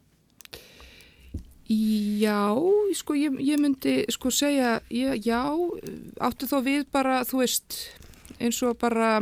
[1.67, 2.55] Já,
[2.95, 5.41] sko ég, ég myndi sko segja, já, já
[6.23, 7.81] áttu þá við bara, þú veist
[8.39, 9.17] eins og bara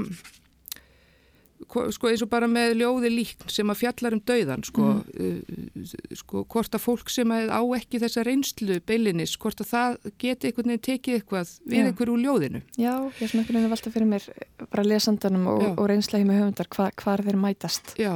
[1.66, 6.44] sko eins og bara með ljóði líkn sem að fjallar um dauðan sko, uh, sko
[6.52, 10.74] hvort að fólk sem að á ekki þessa reynslu beilinis, hvort að það geti einhvern
[10.74, 11.86] veginn tekið eitthvað við Já.
[11.90, 14.28] einhverju úr ljóðinu Já, ég er svona einhvern veginn að velta fyrir mér
[14.68, 17.96] bara lesandanum og, og reynsla hjá með höfundar hva, hvar þeir mætast.
[18.00, 18.14] Já,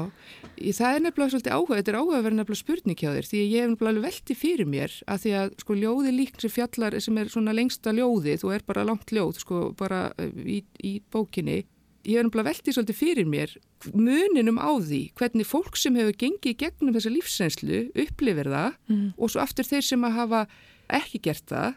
[0.59, 3.55] í, það er nefnilega svolítið áhuga, þetta er áhugaverð nefnilega spurning hjá þér því að
[3.55, 7.19] ég hef nefnilega velti fyrir mér að því að sko ljóði líkn sem fjallar sem
[7.21, 11.61] er svona lengsta ljóði, þú er bara langt ljóð sko bara uh, í, í bókinni
[12.05, 13.55] ég hef nefnilega veltið svolítið fyrir mér
[13.93, 19.13] muninum á því hvernig fólk sem hefur gengið gegnum þessa lífsreynslu upplifir það Mm.
[19.17, 20.43] og svo aftur þeir sem að hafa
[20.89, 21.75] ekki gert það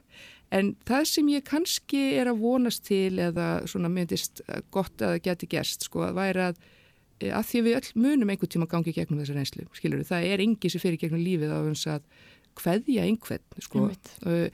[0.53, 5.23] en það sem ég kannski er að vonast til eða svona myndist gott að það
[5.27, 6.57] geti gerst sko að væri að
[7.21, 10.45] eh, að því við öll munum einhvern tíma gangi gegnum þessa reynslu, skilur það er
[10.45, 12.03] engi sem fyrir gegnum lífið á þess að
[12.61, 14.11] kveðja einhvern, sko Einmitt.
[14.29, 14.49] uh,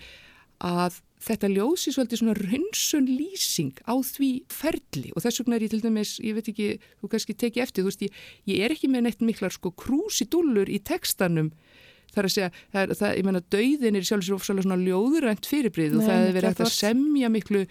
[0.62, 5.72] að þetta ljósi svolítið svona raunsun lýsing á því ferli og þess vegna er ég
[5.72, 6.68] til dæmis, ég veit ekki,
[7.02, 8.20] þú kannski teki eftir, þú veist, ég,
[8.52, 11.50] ég er ekki með neitt miklar sko krúsidullur í tekstanum
[12.14, 15.98] þar að segja, það er, það, ég meina dauðin er sjálfsög ofsalega svona ljóðurænt fyrirbrið
[15.98, 17.64] og Nei, það einmitt, hefur verið hægt að semja miklu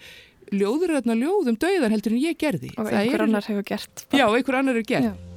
[0.58, 2.70] ljóðurætna ljóð um dauðan heldur en ég gerði.
[2.78, 4.04] Og Það einhver er- annar hefur gert.
[4.16, 5.04] Já, einhver annar er gert.
[5.10, 5.27] Já.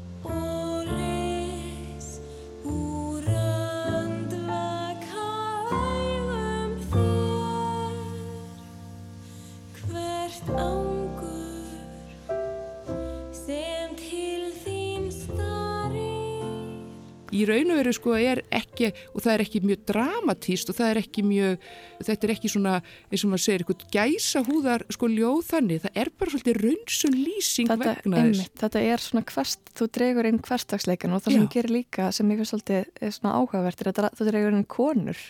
[17.32, 20.92] Í raun og veru sko er ekki og það er ekki mjög dramatíst og það
[20.92, 21.68] er ekki mjög,
[22.02, 26.02] þetta er ekki svona eins og maður segir, eitthvað gæsa húðar sko ljóð þannig, það
[26.04, 28.42] er bara svolítið raunsun lýsing Þetta, vegna þess.
[28.42, 31.54] einmitt, þetta er svona hverst, þú dregur inn hverstagsleikan og það sem Já.
[31.56, 35.24] gerir líka sem ég finnst svolítið er svona áhugavert er að þú dregur inn konur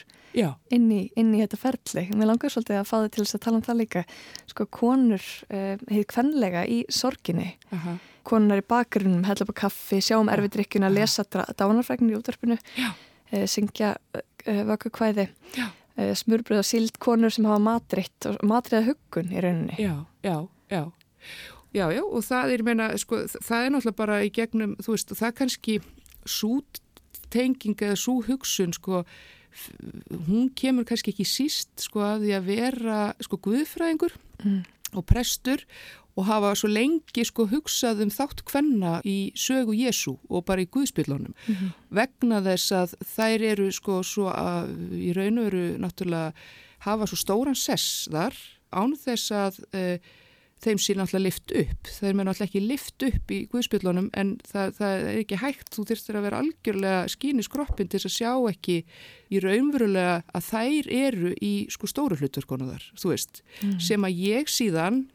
[0.71, 2.03] inn í, inn í þetta ferli.
[2.15, 4.03] Mér langar svolítið að fá þið til þess að tala um það líka.
[4.51, 7.51] Sko konur, uh, hefði kvenlega í sorginni.
[7.75, 12.57] aha, Konunar í bakgrunum, hella upp á kaffi, sjá um erfidrykkjuna, lesa dánarfræknir í útvarpinu,
[12.77, 12.91] Já.
[13.33, 14.21] uh, syngja uh,
[14.69, 15.25] vökkukvæði,
[15.57, 15.65] Já.
[15.97, 19.75] uh, smurbröð og síld konur sem hafa matritt og matriða huggun í rauninni.
[19.81, 20.37] já, já,
[20.69, 20.83] já
[21.71, 25.13] Já, já, og það er, meina, sko, það er náttúrulega bara í gegnum, þú veist,
[25.15, 25.75] það kannski
[26.27, 26.57] svo
[27.31, 29.05] tenging eða svo hugsun, sko,
[30.27, 34.63] hún kemur kannski ekki síst, sko, að því að vera, sko, guðfræðingur Mm.
[34.97, 35.61] og prestur
[36.17, 40.67] og hafa svo lengi, sko, hugsað um þátt kvenna í sögu Jésu og bara í
[40.67, 41.33] guðspillunum
[41.91, 46.33] vegna þess að þær eru, sko, svo að í raun og veru náttúrulega
[46.87, 48.33] hafa svo stóran sess þar
[48.73, 49.97] án þess að uh,
[50.61, 51.89] þeim sé náttúrulega lift upp.
[51.89, 55.71] Þeir með náttúrulega ekki lift upp í guðspillunum en það, það er ekki hægt.
[55.75, 58.77] Þú þyrstir að vera algjörlega skín í skroppin til að sjá ekki
[59.31, 63.41] í raunverulega að þær eru í sko stóru hlutverkonuðar, þú veist,
[63.81, 65.05] sem að ég síðan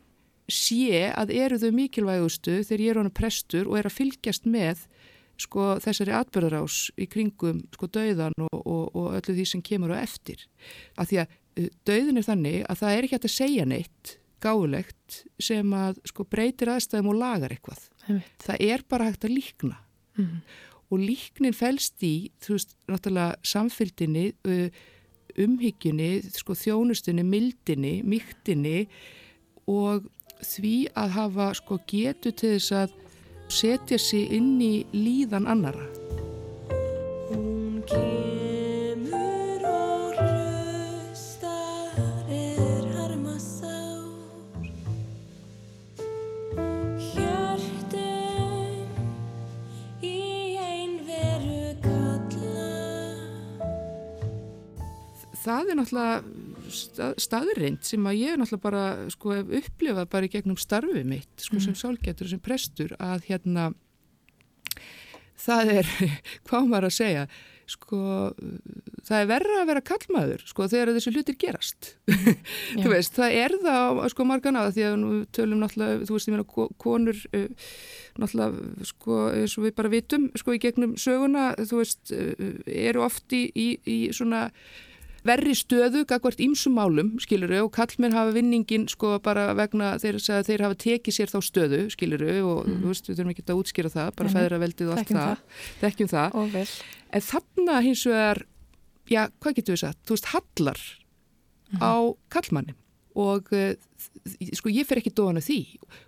[0.53, 4.85] sé að eru þau mikilvægustu þegar ég er hana prestur og er að fylgjast með
[5.41, 10.01] sko þessari atbyrðarás í kringum sko dauðan og, og, og öllu því sem kemur á
[10.01, 10.47] eftir.
[10.97, 14.15] Af því að uh, dauðin er þannig að það er ekki hægt að segja neitt
[14.47, 17.83] gáulegt sem að sko breytir aðstæðum og lagar eitthvað.
[18.07, 18.47] Einmitt.
[18.47, 19.77] Það er bara hægt að líkna
[20.17, 20.41] Mhm.
[20.91, 24.69] og líknin fælst í, þú veist, náttúrulega samfylgdinni, uh,
[25.37, 28.87] umhyggjunni, sko þjónustunni, mildinni, mýktinni
[29.69, 30.07] og
[30.41, 32.95] því að hafa sko getu til þess að
[33.49, 35.87] setja sig inn í líðan annara.
[55.47, 60.33] Það er náttúrulega stað, staðrind sem að ég er náttúrulega bara sko upplifað bara í
[60.33, 63.69] gegnum starfið mitt sko sem sálgetur og sem prestur að hérna
[65.47, 65.93] það er,
[66.49, 67.27] hvað maður að segja
[67.67, 67.99] sko,
[69.09, 71.89] það er verra að vera kallmaður, sko, þegar þessi hlutir gerast.
[72.79, 76.29] Þú veist, það er það sko margan aða því að nú tölum náttúrulega, þú veist,
[76.31, 77.73] ég meina ko- konur uh,
[78.23, 82.55] náttúrulega, sko, eins og við bara vitum, sko, í gegnum söguna, þú veist, uh,
[82.87, 84.45] eru oft í, í, í svona
[85.29, 90.49] verri stöðu gagvart ímsum málum, skiluru, og kallmenn hafa vinningin sko bara vegna þeir, að
[90.51, 93.93] þeir hafa tekið sér þá stöðu, skiluru, og þú veist, við þurfum ekki að útskýra
[93.93, 95.45] það, bara feðraveldið og allt það,
[95.83, 96.39] þekkjum það.
[96.43, 96.67] Og vel.
[97.13, 98.43] En þarna hins vegar,
[99.11, 100.83] já, hvað getur við sagt, þú veist, hallar
[101.83, 101.95] á
[102.33, 102.77] kallmannin
[103.17, 103.73] og uh,
[104.53, 105.61] sko ég fer ekki dóðan af því.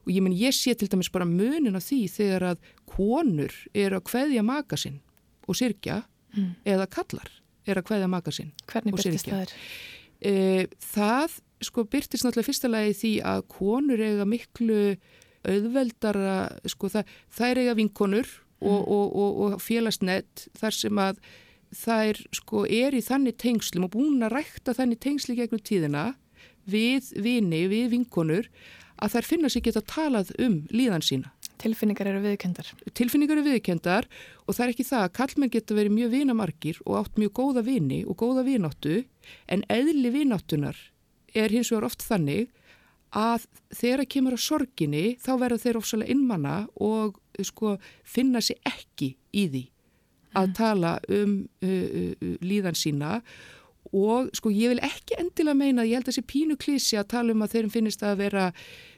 [0.05, 3.97] Og ég menn ég sé til dæmis bara munin af því þegar að konur eru
[3.97, 5.01] að kveðja maka sinn
[5.49, 6.03] og sirkja
[6.37, 6.51] Mm.
[6.69, 7.31] eða kallar
[7.73, 9.55] eru að kveðja maka sinn Hvernig byrtist það er?
[10.21, 10.35] e,
[10.93, 11.39] það
[11.69, 14.83] sko byrtist náttúrulega fyrsta lagi því að konur eiga miklu
[15.49, 16.39] auðveldara
[16.69, 21.21] sko það, þær eiga vinkonur og, og, og, og félagsnett þar sem að
[21.79, 26.05] þær sko er í þannig tengslum og búin að rækta þannig tengsli gegnum tíðina
[26.69, 28.49] við vini, við vinkonur
[28.99, 32.69] að þær finna sér geta talað um líðan sína Tilfinningar eru viðkendar.
[32.95, 34.07] tilfinningar eru viðkendar
[34.47, 37.65] og það er ekki það að kallmenn geta verið mjög vinamarkir og átt mjög góða
[37.67, 39.01] vini og góða vináttu
[39.49, 40.79] en eðli vináttunar
[41.35, 42.49] er hins vegar oft þannig
[43.17, 49.15] að þegar kemur að sorginni þá verða þeir ofsalega innmanna og sko finna sér ekki
[49.33, 49.65] í því
[50.37, 53.25] að tala um uh, uh, líðan sína og
[54.37, 57.45] sko ég vil ekki endilega meina ég held að þessi pínu klísi að tala um
[57.45, 58.47] að þeirrum finnist að vera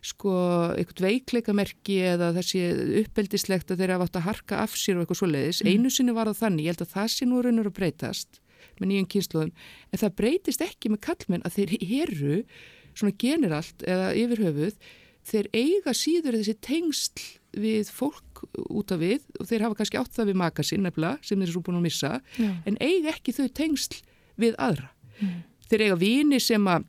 [0.03, 0.35] sko
[0.75, 2.65] eitthvað veikleikamerki eða þessi
[3.05, 6.31] uppeldislegt að þeir hafa átt að harka af sér og eitthvað svoleiðis, einu sinni var
[6.31, 8.41] það þannig ég held að það sé nú raunur að breytast
[8.81, 9.53] með nýjum kynsluðum,
[9.93, 12.41] en það breytist ekki með kallmenn að þeir eru
[12.97, 14.81] svona generalt eða yfir höfuð
[15.31, 17.27] þeir eiga síður þessi tengsl
[17.61, 21.19] við fólk út af við og þeir hafa kannski átt það við maka sinn nefnilega
[21.27, 22.51] sem þeir eru svo búin að missa Já.
[22.67, 24.01] en eiga ekki þau tengsl
[24.41, 24.89] við aðra.
[25.71, 26.89] Þeir eiga vini sem að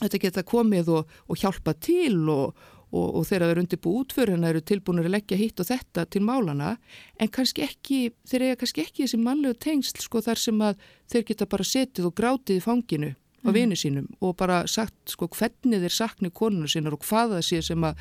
[0.00, 2.54] þetta geta komið og, og hjálpa til og,
[2.90, 6.22] og, og þeirra verið undir búið útförina eru tilbúinir að leggja hitt og þetta til
[6.26, 6.76] málana
[7.20, 11.28] en kannski ekki, þeir eiga kannski ekki þessi mannlegu tengsl sko þar sem að þeir
[11.30, 13.12] geta bara setið og grátið í fanginu
[13.44, 17.44] á vini sínum og bara sagt sko hvernig þeir sakni konuna sínar og hvað það
[17.50, 18.00] sé sem að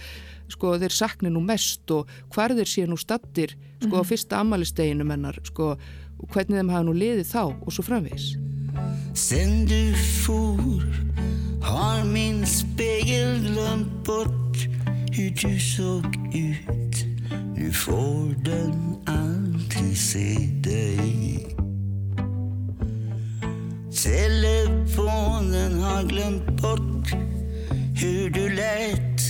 [0.55, 5.11] sko þeir sakni nú mest og hvar þeir sé nú stattir sko á fyrsta ammalisteginum
[5.11, 5.75] hennar sko
[6.31, 8.33] hvernig þeim hafa nú liðið þá og svo framvegis.
[9.13, 9.93] Sen du
[10.25, 10.83] for
[11.61, 14.57] har min spegel glömt bort
[15.11, 16.05] hur du såg
[16.35, 17.05] ut.
[17.55, 21.47] Nu får den aldrig se dig.
[24.03, 27.13] Telefonen har glömt bort
[27.95, 29.21] hur du lät.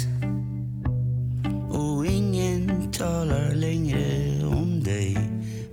[1.70, 5.18] Och ingen talar längre om dig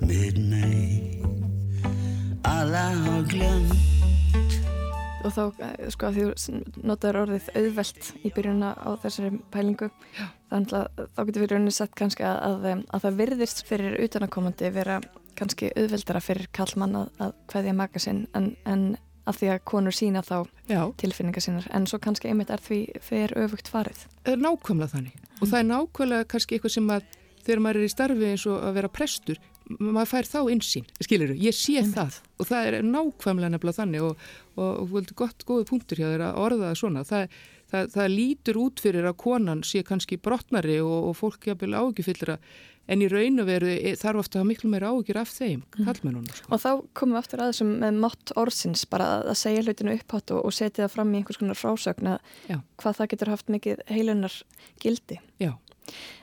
[0.00, 0.49] med mig.
[2.44, 3.90] Alla har glömt
[5.20, 9.90] og þá, eh, sko, að því þú notaður orðið auðvelt í byrjunna á þessari pælingu
[10.48, 14.72] þannig að þá getur við rauninni sett kannski að, að, að það virðist fyrir utanakomandi
[14.72, 14.96] vera
[15.36, 18.96] kannski auðveldara fyrir kallmann að, að hvaðja maka sinn en, en
[19.28, 20.36] af því að konur sína þá
[20.70, 20.82] Já.
[21.00, 24.06] tilfinningar sínar en svo kannski einmitt er því fyrir öfugt farið.
[24.24, 27.08] Það er nákvæmlega þannig og það er nákvæmlega kannski eitthvað sem að
[27.44, 29.40] þegar maður er í starfi eins og að vera prestur
[29.78, 32.20] maður fær þá insýn, skilur ég sé það.
[32.40, 36.42] Og það er nákvæmlega nefnilega þannig og, og, og gott góði punktur hjá þeir að
[36.46, 37.04] orða það svona.
[37.06, 37.38] Það,
[37.70, 42.40] það, það lítur út fyrir að konan sé kannski brotnari og, og fólk jafnvel ágjufyllra
[42.90, 45.62] en í raun og veru e- þarf ofta að hafa miklu meira ágjur af þeim,
[45.76, 46.50] kallmennunum sko.
[46.50, 50.34] Og þá komum við aftur að þessum með mátt orðsins bara að, segja hlutinu upphátt
[50.34, 53.84] og, og setja það fram í einhvers konar frásögn að hvað það getur haft mikið
[53.90, 54.38] heilunar
[54.82, 55.20] gildi.
[55.42, 55.52] Já.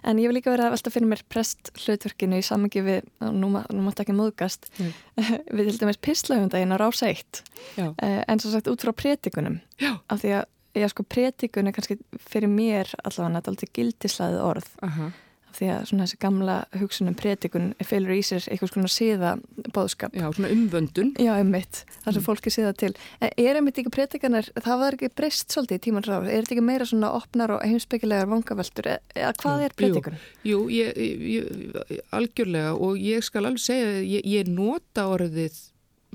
[0.04, 3.50] En ég vil líka vera að velta fyrir mér prest hlutverkinu í samengi við, nú,
[3.54, 4.92] ma- nú mátt ekki móðgast, Nei.
[5.56, 7.42] við til dæmis pislahundaginn á rás 1
[7.78, 7.88] Já.
[8.02, 9.98] Eh, en svo sagt út frá pretikunum Já.
[10.10, 10.46] af því að
[10.78, 11.96] já, sko, pretikun er kannski
[12.30, 15.08] fyrir mér allavega þetta aldrei gildislæðið orð Aha.
[15.10, 15.14] af
[15.58, 19.32] því að svona þessi gamla hugsunum pretikun fylgur í sér eitthvað svona síða
[19.74, 20.14] bóðskap.
[20.14, 21.14] Já, svona umvöndun.
[21.18, 22.28] Já, einmitt, þar sem Mm.
[22.28, 22.94] fólki síða til.
[23.22, 26.56] En er einmitt ekki pretikanar, það var ekki breyst svolítið í tíman ráð, er þetta
[26.58, 30.18] ekki meira svona opnar og heimsbyggilegar vangaveltur, eða hvað er pretikun?
[30.44, 35.58] Jú, jú ég, ég, algjörlega og ég skal alveg segja, ég, ég nota orðið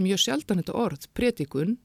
[0.02, 1.78] mjög sjaldan þetta orð, pretikun.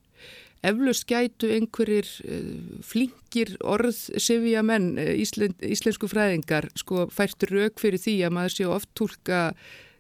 [0.64, 7.80] Eflaust gætu einhverjir uh, flinkir orð sifja menn, uh, íslen, íslensku fræðingar, sko fært rauk
[7.80, 9.42] fyrir því að maður sé oft tólka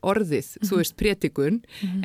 [0.07, 1.55] orðið, þú veist, pretikun,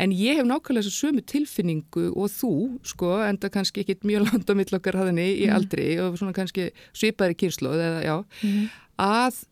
[0.01, 2.53] en ég hef nákvæmlega þessu sömu tilfinningu og þú,
[2.89, 5.55] sko, en það kannski ekki mjög langt á millokkar haðinni í Mhm.
[5.55, 8.71] aldri og svona kannski svipaðri kynsloð eða já, Mhm.
[8.99, 9.45] að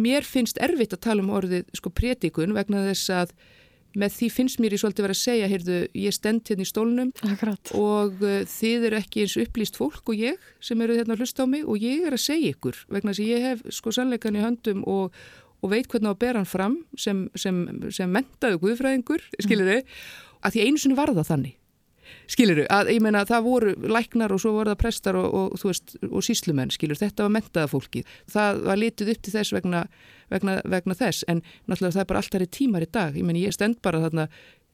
[0.00, 3.30] mér finnst erfitt að tala um orðið sko pretikun vegna þess að
[3.96, 7.12] með því finnst mér í svolítið verið að segja heyrðu, ég stend hérna í stólnum
[7.24, 7.72] Akkurat.
[7.78, 11.44] og uh, þið eru ekki eins upplýst fólk og ég sem eru hérna að hlusta
[11.44, 14.38] á mig og ég er að segja ykkur vegna þess að ég hef sko sannleikan
[14.38, 15.16] í höndum og,
[15.62, 17.64] og veit hvernig að bera hann fram sem, sem,
[17.94, 19.96] sem mentaðu guðfræðingur, skilur þau,
[20.44, 21.57] að því einu sinni var það þannig.
[22.30, 25.56] Skilur þau, að ég meina það voru læknar og svo voru það prestar og, og,
[25.60, 28.04] þú veist, og síslumenn, skilur, þetta var mentaða fólki.
[28.30, 29.84] Það var litið upp til þess vegna,
[30.32, 33.16] vegna, vegna þess, en náttúrulega það er bara alltaf tímar í dag.
[33.18, 34.28] Ég meina ég stend bara þarna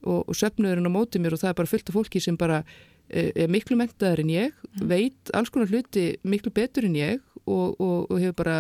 [0.05, 2.62] og, og söfnuðurinn á móti mér og það er bara fullt af fólki sem bara
[3.09, 7.78] eh, er miklu mentaðar en ég, veit alls konar hluti miklu betur en ég og,
[7.78, 8.59] og, og hefur bara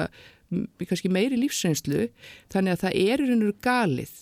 [0.84, 2.08] kannski meiri lífsreynslu,
[2.52, 4.14] þannig að það er í raun og veru galið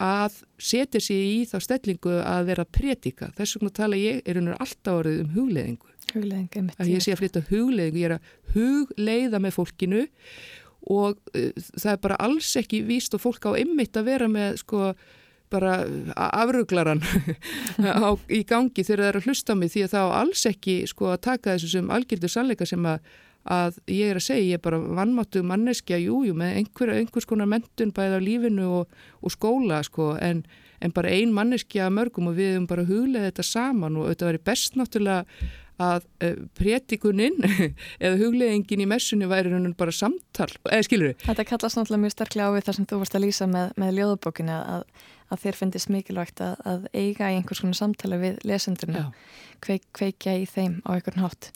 [0.00, 3.30] að setja sig í þá stellingu að vera að predika.
[3.36, 5.94] Þess vegna tala ég er veru alltaf orðið um hugleðingu.
[6.10, 6.80] Hugleðing, einmitt.
[6.80, 10.04] Að ég sé að flytta hugleðingu, ég er að hugleiða með fólkinu
[10.90, 14.62] og uh, það er bara alls ekki víst og fólk á ymmit að vera með
[14.64, 14.92] sko
[15.50, 15.80] bara
[16.14, 17.02] afruglaran
[17.82, 20.44] á, í gangi þegar það er að hlusta á mig því að það á alls
[20.46, 23.00] ekki sko að taka þessu sem algjörður sannleika sem að,
[23.48, 27.48] að ég er að segja, ég er bara vannmáttu manneskja, jújú, með einhver, einhvers konar
[27.48, 30.44] mentun bæði á lífinu og, og skóla sko, en,
[30.80, 34.44] en bara ein manneskja mörgum og við höfum bara huglega þetta saman og þetta væri
[34.50, 35.24] best náttúrulega
[35.80, 37.38] að uh, prétikunin
[38.04, 41.24] eða hugleðingin í messunni væri raunum bara samtal, eða skilur þau?
[41.30, 43.94] Þetta kallast náttúrulega mjög sterklega á við þar sem þú varst að lýsa með, með
[43.98, 44.86] ljóðabókinu að,
[45.30, 49.10] að þér finnist mikilvægt að, að eiga í einhvers konar samtala við lesendurna,
[49.60, 51.50] Kveik, kveikja í þeim á einhvern hátt.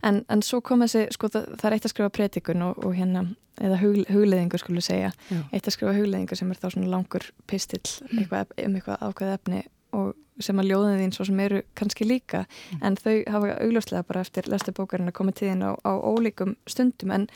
[0.00, 2.94] En, en svo kom þessi, sko það, það er eitt að skrifa prétikun og, og
[2.96, 3.26] hérna,
[3.60, 5.42] eða hug, hugleðingur skulle segja, Já.
[5.52, 7.82] eitt að skrifa hugleðingur sem er þá svona langur pistill
[8.14, 9.60] eitthvað, um eitthvað ákveð efni
[9.96, 10.14] og
[10.44, 12.44] sem að ljóðin þín svo sem eru kannski líka
[12.80, 17.10] en þau hafa augljóslega bara eftir lestu bókarinn að koma tíðin á, á ólíkum stundum
[17.16, 17.28] en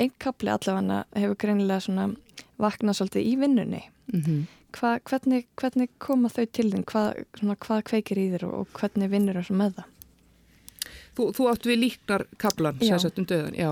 [0.00, 2.10] einn kapli allavega hefur greinilega svona
[2.62, 3.82] vaknað svolítið í vinnunni.
[4.12, 4.42] Mm -hmm.
[4.72, 6.84] Hva, hvernig, hvernig koma þau til þín?
[6.88, 9.88] Hvað, svona, hvað kveikir í þér og, og hvernig vinnur þessu með það?
[11.16, 13.70] Þú, þú átt við líknar kaplan, sagt um döðan, já.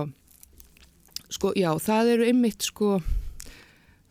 [1.31, 3.01] Sko, já, það eru einmitt, sko,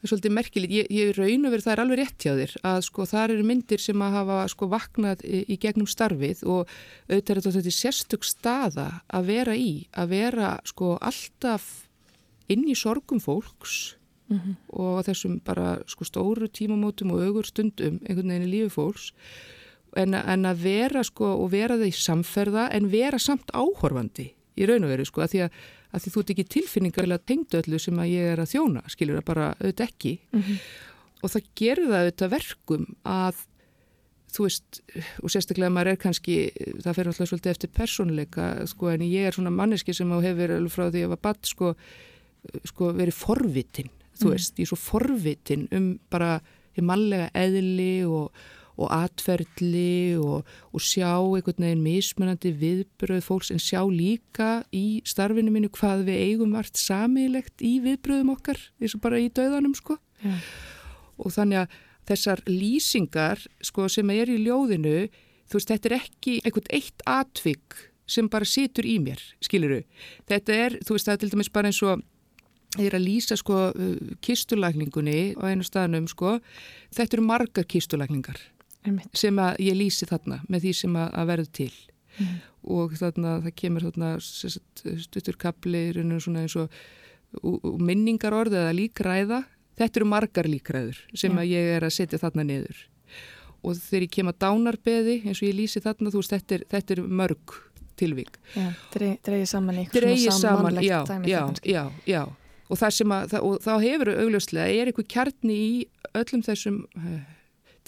[0.00, 2.54] það er svolítið merkilegt, ég, ég raun og verið, það er alveg rétt hjá þér,
[2.70, 6.74] að sko, það eru myndir sem að hafa, sko, vaknað í, í gegnum starfið og
[7.10, 11.70] auðvitað er þetta þetta sérstök staða að vera í, að vera, sko, alltaf
[12.50, 13.96] inn í sorgum fólks
[14.30, 14.52] Mhm.
[14.78, 19.08] og þessum bara, sko, stóru tímamótum og augur stundum einhvern veginn í lífi fólks
[19.98, 24.68] en, en að vera sko og vera það í samferða en vera samt áhorfandi í
[24.70, 25.58] raun og veru sko að því að,
[25.92, 29.18] að því þú ert ekki tilfinningarlega tengdu öllu sem að ég er að þjóna skilur
[29.20, 30.58] það bara auðvitað ekki Mhm.
[31.22, 33.46] og það gerir það auðvitað verkum að
[34.30, 34.80] þú veist
[35.24, 36.36] og sérstaklega maður er kannski
[36.84, 40.54] það fer alltaf svolítið eftir persónuleika sko en ég er svona manneski sem á hefur
[40.54, 41.74] alveg frá því að ég var badd sko,
[42.64, 44.30] sko verið forvitin þú Mhm.
[44.30, 46.40] veist, ég er svo forvitin um bara
[46.76, 48.30] því mallega eðli og,
[48.80, 55.52] og atferðli og, og sjá einhvern veginn mismunandi viðbröð fólks en sjá líka í starfinu
[55.52, 59.98] mínu hvað við eigum vart samilegt í viðbröðum okkar eins og bara í döðanum sko
[60.24, 60.36] Já.
[61.20, 61.78] og þannig að
[62.10, 65.10] þessar lýsingar sko sem er í ljóðinu
[65.50, 69.84] þú veist þetta er ekki einhvern eitt atvik sem bara situr í mér skiluru,
[70.26, 72.00] þetta er þú veist það er til dæmis bara eins og
[72.78, 76.38] ég er að lýsa sko uh, kistulagningunni á einu staðnum sko
[76.94, 78.59] þetta eru margar kistulagningar Einmitt.
[79.14, 81.72] Sem að ég lýsi þarna með því sem að, að verður til.
[82.20, 82.38] Mhm.
[82.70, 84.08] og þarna það kemur þarna
[86.20, 86.68] svona eins og
[87.42, 89.44] og- og minningar orð eða líkræða.
[89.78, 91.38] Þetta eru margar líkræður sem Já.
[91.40, 92.76] að ég er að setja þarna niður.
[93.62, 96.64] Og þegar ég kem að dánarbeði eins og ég lýsi þarna þú veist þetta er,
[96.68, 97.54] þetta er mörg
[98.00, 102.22] tilvík Já, drey, dreigið saman í eitthvað dreigið svona saman, já, já, já, já.
[102.70, 102.78] Og
[103.12, 106.78] að, og þá hefur augljóslega, er eitthvað kjarni í öllum þessum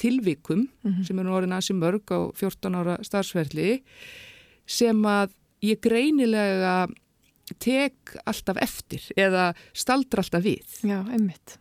[0.02, 1.04] tilvikum Mhm.
[1.06, 3.82] sem eru nú orðin ansi mörg á 14 ára starfsverli
[4.66, 5.30] sem að
[5.62, 6.88] ég greinilega
[7.62, 11.58] tek alltaf eftir eða staldra alltaf við Já, einmitt.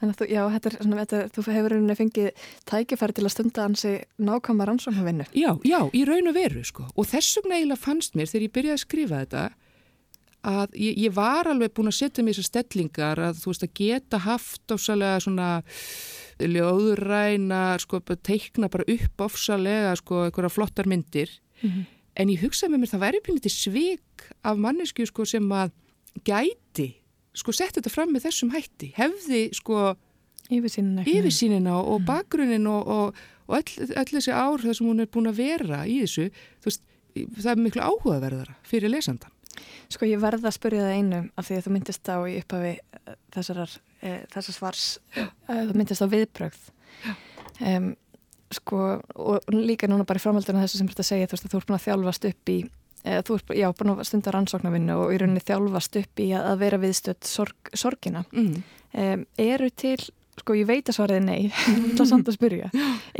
[0.00, 2.30] Þannig að þú, já, þetta er svona, þetta, er- þú hefur rauninni fengið
[2.68, 5.26] tækifæri til að stunda hansi nákvæmma rannsóknarvinnu.
[5.32, 6.88] Já, já, í raun og veru sko.
[6.96, 9.44] Og þess vegna eiginlega fannst mér þegar ég byrjaði að skrifa þetta
[10.44, 13.74] að ég, ég var alveg búin að setja mér þessar stellingar að þú veist að
[13.80, 15.48] geta haft ofsalega svona
[16.42, 21.30] ljóðræna, sko, teikna bara upp ofsalega, sko, einhverja flottar myndir.
[21.62, 21.86] Mhm.
[22.16, 25.72] En ég hugsaði með mér það væri pínlítið svik af mannesku, sko, sem að
[26.22, 26.88] gæti,
[27.34, 28.92] sko, sett þetta fram með þessum hætti.
[28.94, 29.96] Hefði, sko,
[30.50, 31.04] Yfirsýnina.
[31.08, 35.10] yfirsýnina og, og bakgrunnin og, og, og öll, öll þessi ár þar sem hún er
[35.10, 36.28] búin að vera í þessu,
[36.60, 36.84] þú veist,
[37.14, 39.33] það er miklu áhugaverðara fyrir lesandan.
[39.92, 42.72] Sko ég verða að spyrja það einu af því að þú myndist á í upphafi
[42.74, 44.86] eh, þessarar, e, þessar svars,
[45.48, 46.64] þú myndist á viðbrögð.
[47.62, 47.92] Um,
[48.54, 48.80] sko,
[49.14, 51.52] og líka núna bara í framhaldinu þessu sem þú ert að segja, þú veist að
[51.52, 52.56] þú ert búin að þjálfast upp í,
[53.02, 56.50] e, þú ert já, búin að stunda rannsóknarvinnu og í rauninni þjálfast upp í að,
[56.52, 58.24] að vera viðstödd sorg, sorgina.
[58.34, 58.54] Mm.
[58.94, 59.98] Um, eru til,
[60.40, 61.42] sko ég veit að svaraði nei,
[61.96, 62.72] það er samt að spyrja,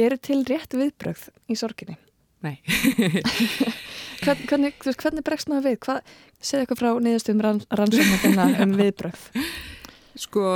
[0.07, 1.99] eru til rétt viðbrögð í sorginni?
[2.45, 2.59] Nei.
[4.25, 5.79] Hvern, hvernig, hvernig bregst maður við?
[5.85, 9.25] Hvað, segðu eitthvað frá niðurstum rann, rannsóknarvinna um viðbrögð?
[10.21, 10.47] Sko,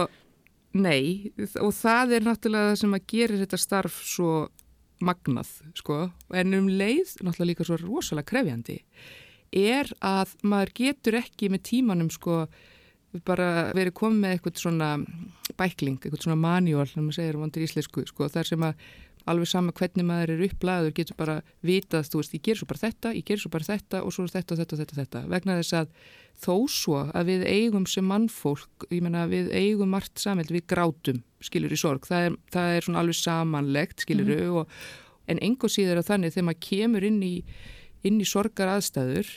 [0.79, 4.33] nei, og það er náttúrulega það sem að gerir þetta starf svo
[5.05, 5.99] magnað, sko,
[6.35, 8.79] en um leið, náttúrulega líka svo rosalega krefjandi,
[9.55, 12.47] er að maður getur ekki með tímanum, sko,
[13.27, 14.95] bara verið komið með eitthvað svona
[15.59, 18.89] bækling, eitthvað svona manuál, sem maður segir vandir íslensku, sko, þar sem að
[19.31, 22.83] alveg sama hvernig maður er upplæður getur bara vitað, þú veist, ég ger svo bara
[22.85, 25.23] þetta, ég ger svo bara þetta og svo er þetta og þetta og þetta, þetta.
[25.35, 25.89] vegna þess að
[26.39, 31.23] þó svo að við eigum sem mannfólk, ég menna við eigum margt samheld, við grátum,
[31.43, 34.55] skilur í sorg, það er, það er svona alveg samanlegt, skilur Mhm.
[34.63, 34.69] og,
[35.29, 37.35] en engo síður að þannig þegar maður kemur inn í,
[38.05, 39.29] inn í sorgar aðstæður,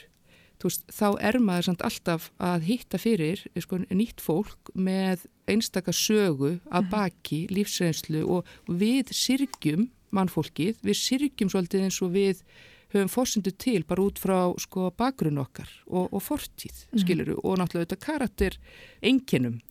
[0.69, 6.59] veist, þá er maður samt alltaf að hitta fyrir sko, nýtt fólk með einstaka sögu
[6.71, 12.43] að baki lífsreynslu og við sirgjum mannfólkið, við sirgjum svolítið eins og við
[12.91, 16.99] höfum fórsendu til bara út frá sko bakgrunn okkar og, og fortíð, Mhm.
[16.99, 18.57] skiluru, og náttúrulega þetta karakter
[19.01, 19.61] enginum.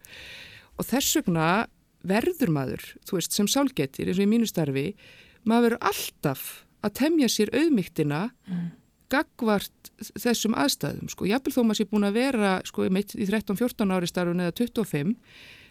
[0.79, 1.67] Og þess vegna
[2.03, 4.95] verður maður, þú veist, sem sálgetir eins og í mínu starfi,
[5.45, 8.31] maður verður alltaf að temja sér auðmygtina
[9.11, 9.91] gagvart
[10.23, 11.27] þessum aðstæðum, sko.
[11.29, 15.15] Jafnvel þó maður sé búin að vera, sko, mitt- í 13-14 ári starfun eða 25,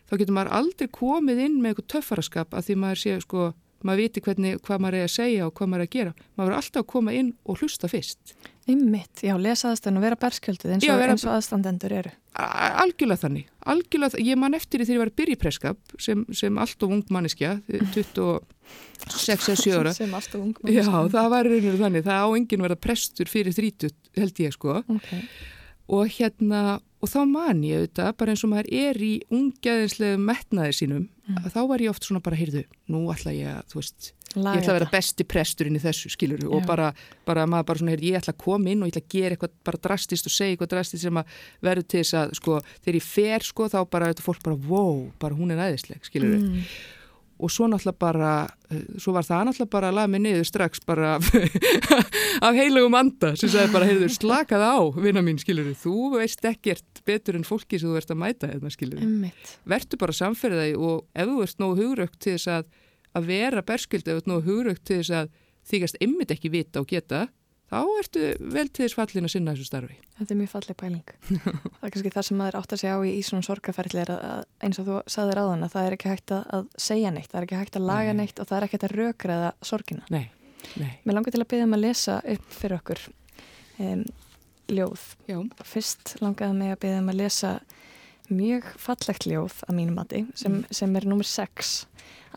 [0.10, 3.54] þá getur maður aldrei komið inn með eitthvað töffaraskap að því maður sé, sko,
[3.86, 6.14] maður viti hvernig, hvað maður er að segja og hvað maður er að gera.
[6.36, 8.34] Maður verður alltaf að koma inn og hlusta fyrst.
[8.70, 12.12] Einmitt, já, lesa aðstöðun og vera berskjöldið eins og, og aðstandendur eru.
[12.40, 13.48] Algjörlega þannig.
[13.74, 17.56] Algjörlega, ég man eftir því þegar ég var preskap sem, sem allt of ung manneskja,
[17.68, 19.94] 26 eða 7 ára.
[19.98, 22.06] Sem alltaf ung Já, það var reynir þannig.
[22.06, 24.84] Það á enginn verða prestur fyrir 30, held ég, sko.
[25.00, 25.26] Okay.
[25.90, 30.76] Og hérna, og þá man ég auðvitað, bara eins og maður er í ungæðinslega metnaði
[30.84, 31.46] sínum, Mm.
[31.54, 34.64] þá var ég oft svona bara, heyrðu, nú ætla ég að, þú veist, Laga ég
[34.64, 36.66] ætla að vera besti presturinn í þessu, skilur og Já.
[36.68, 36.88] bara,
[37.26, 39.36] bara maður bara svona, heyrðu, ég ætla að koma inn og ég ætla að gera
[39.36, 41.26] eitthvað bara drastist og segja eitthvað drastist sem að
[41.62, 45.12] verður til þess að, sko, þegar ég fer, sko, þá bara, þetta fólk bara, wow,
[45.20, 46.64] bara hún er æðisleg, skilur Mm.
[47.40, 48.32] Og svo náttúrulega bara,
[48.70, 51.30] eh, svo var það náttúrulega bara að laga mig niður strax bara af,
[52.48, 53.32] af heilugum anda.
[53.40, 57.80] Sem sagði bara, heyrðu, slakað á, vina mín, skilur þú veist ekkert betur en fólki
[57.80, 59.04] sem þú ert að mæta hérna, skilur
[59.70, 62.72] vertu bara samferðið þig og ef þú ert nógu hugrögt til þess að,
[63.16, 65.32] að vera berskjöld, ef þú ert nógu hugrögt til þess að
[65.70, 67.28] þykast ymmit ekki vita og geta
[67.70, 69.98] þá ertu vel til þess fallin að sinna þessu starfi.
[70.18, 71.12] Þetta er mjög falleg pæling.
[71.44, 74.48] það er kannski það sem maður átt að segja á í, svona sorgaferðli er að,
[74.66, 77.48] eins og þú saðir áðan að það er ekki hægt að, segja neitt, það er
[77.48, 78.20] ekki hægt að laga Nei.
[78.24, 80.08] neitt og það er ekki hægt að rökraða sorgina.
[80.14, 80.26] Nei,
[80.82, 80.92] nei.
[81.06, 83.04] Mér langar til að byrja um að lesa upp fyrir okkur
[83.86, 84.06] um,
[84.80, 85.06] ljóð.
[85.30, 85.38] Já.
[85.74, 87.54] Fyrst langaði mig að byrja um að lesa
[88.30, 91.74] mjög fallegt ljóð að mínum mati sem, sem er nummer 6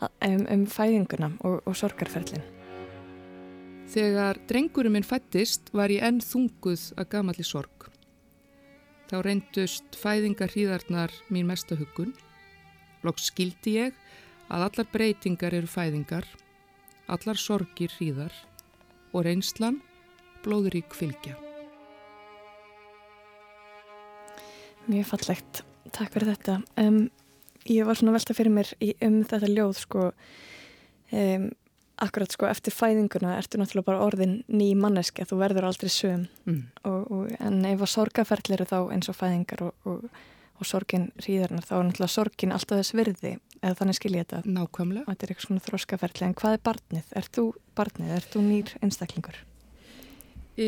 [0.01, 2.52] um, um fæðinguna og, og sorgarferðlin.
[3.93, 7.85] Þegar drengurinn minn fættist var ég enn þunguð að gamalli sorg.
[9.05, 12.15] Þá reyndust fæðingar hríðarnar mín mesta hugun.
[13.05, 13.99] Loks skildi ég
[14.49, 16.25] að allar breytingar eru fæðingar,
[17.05, 18.33] allar sorgir hríðar
[19.13, 19.83] og reynslan
[20.41, 21.37] blóðurík fylgja.
[24.89, 25.61] Mjög fallegt.
[25.93, 26.61] Takk fyrir þetta.
[26.81, 27.03] Um,
[27.69, 28.73] ég var svona velta fyrir mér
[29.05, 30.09] um þetta ljóð sko
[31.13, 31.51] um,
[32.03, 36.61] akkurat sko eftir fæðinguna ertu náttúrulega bara orðin ný manneski þú verður aldrei söm Mm.
[36.83, 40.03] og, og, en ef að sorgaferðli eru þá eins og fæðingar og, og,
[40.59, 43.33] og sorgin hríðarnar þá er náttúrulega sorgin alltaf þess virði
[43.63, 44.41] eða þannig skil ég þetta.
[44.43, 45.05] Nákvæmlega.
[45.07, 47.11] Þetta er eitthvað svona þróskaferðli en hvað er barnið?
[47.15, 47.43] Er þú
[47.79, 48.09] barnið?
[48.17, 49.37] Er þú nýr einstaklingur?
[50.59, 50.67] E,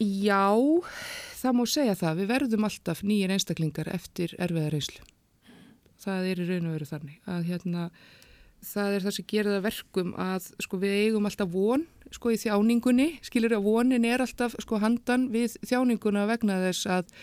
[0.00, 0.48] já,
[1.42, 2.22] það má segja það.
[2.22, 5.04] Við verðum alltaf nýjir einstaklingar eftir erfiða reynslu.
[6.04, 7.84] Það er í raun og veru þannig að hérna,
[8.66, 12.40] það er það sem gerir það verkum að sko, við eigum alltaf von sko, í
[12.40, 13.08] þjáningunni.
[13.26, 17.14] Skilur að vonin er alltaf sko, handan við þjáninguna vegna þess að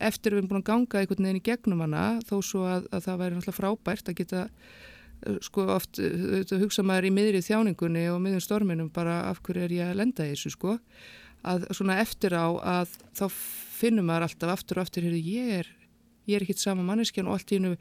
[0.00, 3.04] eftir við erum búin að ganga einhvern veginn í gegnum hana þó svo að, að
[3.06, 8.06] það væri náttúrulega frábært að geta uh, sko oft uh, hugsa maður í miðri þjáningunni
[8.12, 10.78] og miðjum storminum bara af hverju er ég að lenda í þessu sko
[11.44, 13.26] að svona eftir á að þá
[13.80, 15.70] finnum maður alltaf aftur og aftur heyrðu, ég er,
[16.28, 17.76] ég er ekkit sama manneskjan og allt í hennu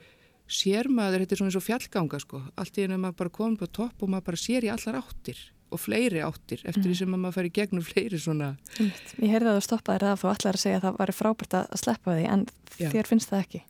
[0.50, 3.62] sér maður, þetta er svona eins og fjallganga sko, allt í hennu maður bara komið
[3.62, 7.14] på topp og maður bara sér í allar áttir og fleiri áttir eftir því sem
[7.14, 8.50] að maður fær í gegnum fleiri svona.
[8.80, 11.58] Ég heyrði að þú stoppaði það að þú ætlar að segja að það væri frábært
[11.60, 12.46] að sleppa því en
[12.80, 12.90] Já.
[12.96, 13.62] þér finnst það ekki.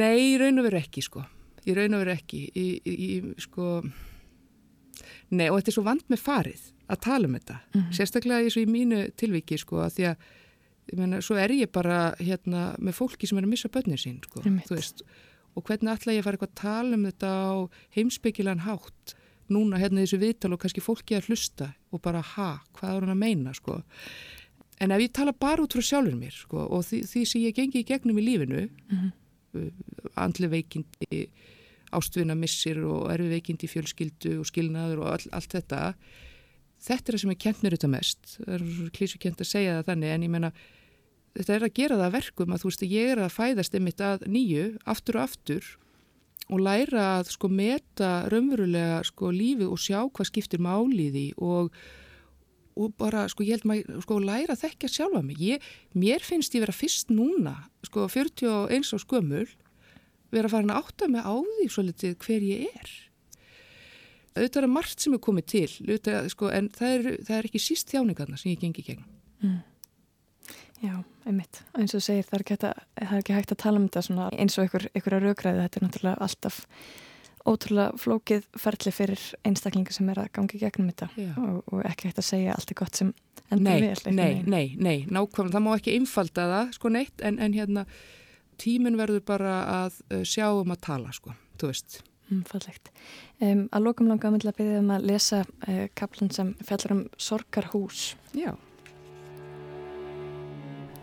[0.00, 1.24] Nei, í raun og veru ekki sko.
[1.68, 2.40] Í raun og veru ekki.
[2.56, 3.10] Í, í, í,
[3.44, 3.66] sko...
[5.32, 7.58] Nei, og þetta er svo vand með farið að tala um þetta.
[7.72, 7.92] Mhm.
[7.96, 10.30] Sérstaklega eins og í mínu tilviki sko, að því að
[10.92, 14.18] ég meina, svo er ég bara hérna, með fólki sem er að missa börnir sín,
[14.24, 15.04] sko, þú veist.
[15.04, 17.52] Og hvernig ætla ég að fara eitthvað að tala um þetta á
[17.96, 19.14] heimsbyggilegan hátt
[19.52, 23.12] núna hérna þessu viðtal og kannski fólki að hlusta og bara ha, hvað er hann
[23.12, 23.82] að meina, sko.
[24.80, 27.54] En ef ég tala bara út frá sjálfur mér, sko, og því, því sem ég
[27.54, 29.12] gengi í gegnum í lífinu, Mhm.
[30.16, 31.28] andli veikindi,
[31.92, 35.94] ástvinna missir og erfi veikindi fjölskyldu og skilnaður og all, allt þetta.
[36.82, 38.22] Þetta er það sem er kent mér þetta mest.
[38.40, 40.52] Það er svo klísu kent að segja það þannig en ég menna
[41.36, 43.78] þetta er að gera það að verkum að þú veist að ég er að fæðast
[43.78, 45.72] einmitt að nýju, aftur og aftur
[46.52, 51.72] og læra að sko meta raunverulega sko lífið og sjá hvað skiptir máliði og
[52.78, 55.40] og bara, sko, ég held maður, sko, læra að þekkja sjálfa mig.
[55.44, 55.64] Ég,
[55.98, 59.48] mér finnst ég vera fyrst núna, sko, 41 á skömmul,
[60.32, 62.94] vera farin að átta mig á því svo litið hver ég er.
[64.32, 67.60] Auðvitað er margt sem er komið til, auðvitað, sko, en það er, það er ekki
[67.60, 69.04] síst þjáningarna sem ég gengi gegn.
[69.42, 69.60] Mm.
[70.82, 70.96] Já,
[71.28, 71.62] einmitt.
[71.78, 74.02] Eins og segir, það er ekki hægt að, það ekki hægt að tala um þetta
[74.08, 75.64] svona eins og einhver, einhverja raugræði.
[75.66, 76.60] Þetta er náttúrulega alltaf
[77.46, 81.08] ótrúlega flókið ferli fyrir einstaklinga sem er að gangi gegnum þetta
[81.42, 83.10] og, og ekki hægt að segja allt er gott sem
[83.50, 84.14] endur Nei, vel.
[84.14, 84.50] nei, veginn.
[84.52, 87.84] nei, nei, nákvæmlega, það má ekki einfalda það, sko neitt, en, en hérna,
[88.62, 91.98] tíminn verður bara að uh, sjá um að tala, sko, þú veist.
[92.30, 92.92] Mm, fallegt.
[93.42, 97.02] Um, að lokum langa að myndla byrja um að lesa uh, kaplan sem fjallar um
[97.20, 98.12] sorgarhús.
[98.38, 98.54] Já.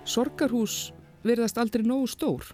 [0.10, 0.90] Sorgarhús
[1.22, 2.48] virðast aldrei nógu stór.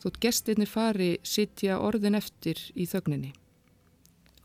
[0.00, 3.30] Þótt gestirnir fari sitja orðin eftir í þögninni.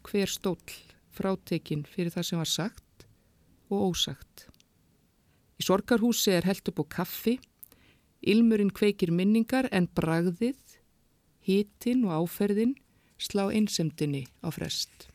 [0.05, 0.77] Hver stóll
[1.11, 3.05] frátekinn fyrir það sem var sagt
[3.67, 4.45] og ósagt.
[5.59, 7.35] Í sorgarhúsi er held upp á kaffi,
[8.23, 10.79] ilmurinn kveikir minningar en bragðið,
[11.43, 12.77] hitin og áferðin
[13.19, 15.09] slá einsemdinni á frest.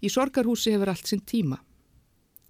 [0.00, 1.60] Í sorgarhúsi hefur allt sinn tíma.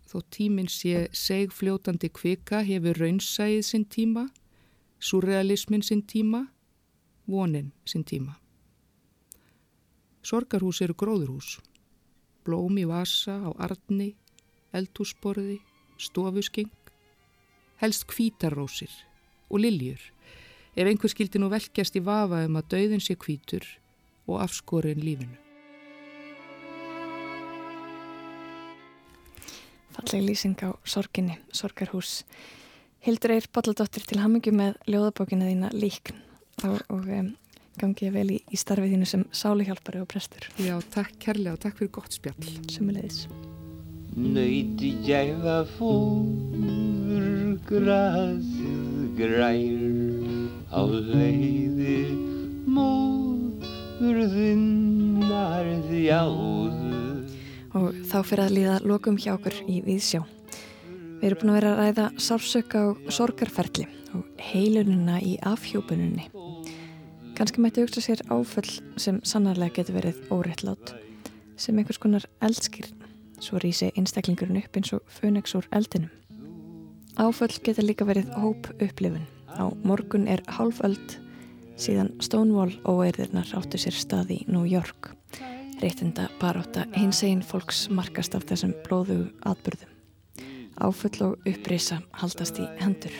[0.08, 4.28] Þó tíminn sé segfljótandi kvika hefur raunsæðið sinn tíma,
[4.98, 6.46] surrealismin sinn tíma,
[7.28, 8.38] vonin sinn tíma.
[10.24, 11.58] Sorgarhús eru gróðurhús.
[12.44, 14.14] Blóm í vasa á arni,
[14.72, 15.58] eldhúsborði,
[16.00, 16.72] stofuskeng,
[17.82, 18.92] helst kvítarrósir
[19.48, 20.00] og liljur
[20.78, 23.66] ef einhver skildi nú velkjast í vafa um að dauðin sé kvítur
[24.28, 25.47] og afskorin lífinu.
[29.98, 32.22] Falleg lýsing á sorginni, sorgarhús.
[33.02, 36.20] Hildur Eir Bolladóttir til hamingju með ljóðabókina þína líkn
[36.68, 37.32] og, og um,
[37.78, 40.46] gangi ég vel í, í starfið þínu sem sáluhjálpari og prestur.
[40.62, 42.54] Já, takk kærlega og takk fyrir gott spjall.
[42.70, 43.26] Sumulegis.
[44.18, 49.58] Nöyti gæfa fóður grasið grær
[50.70, 51.98] á leiði
[52.70, 56.87] móður þinnar þjáðu
[57.78, 60.24] Og þá fyrir að líða lokum hjá okkur í Víðsjá.
[61.18, 66.28] Við erum búin að vera að ræða sársöka og sorgarferli og heilununa í afhjópununni.
[67.38, 70.94] Kanski mætti hugsa sér áföll sem sannarlega getur verið óréttlátt,
[71.54, 73.04] sem einhvers konar eldskýrn,
[73.38, 76.10] svo rýsi einstaklingurinn upp eins og fönex úr eldinum.
[77.18, 79.26] Áföll getur líka verið hóp upplifun.
[79.54, 81.18] Á morgun er hálföld
[81.78, 85.17] síðan Stonewall óeirðirnar áttu sér stað í New York.
[85.78, 89.90] Réttinda baróta hins einn fólks markast af þessum blóðu atbyrðum.
[90.82, 93.14] Áfull og upprisa haldast í hendur.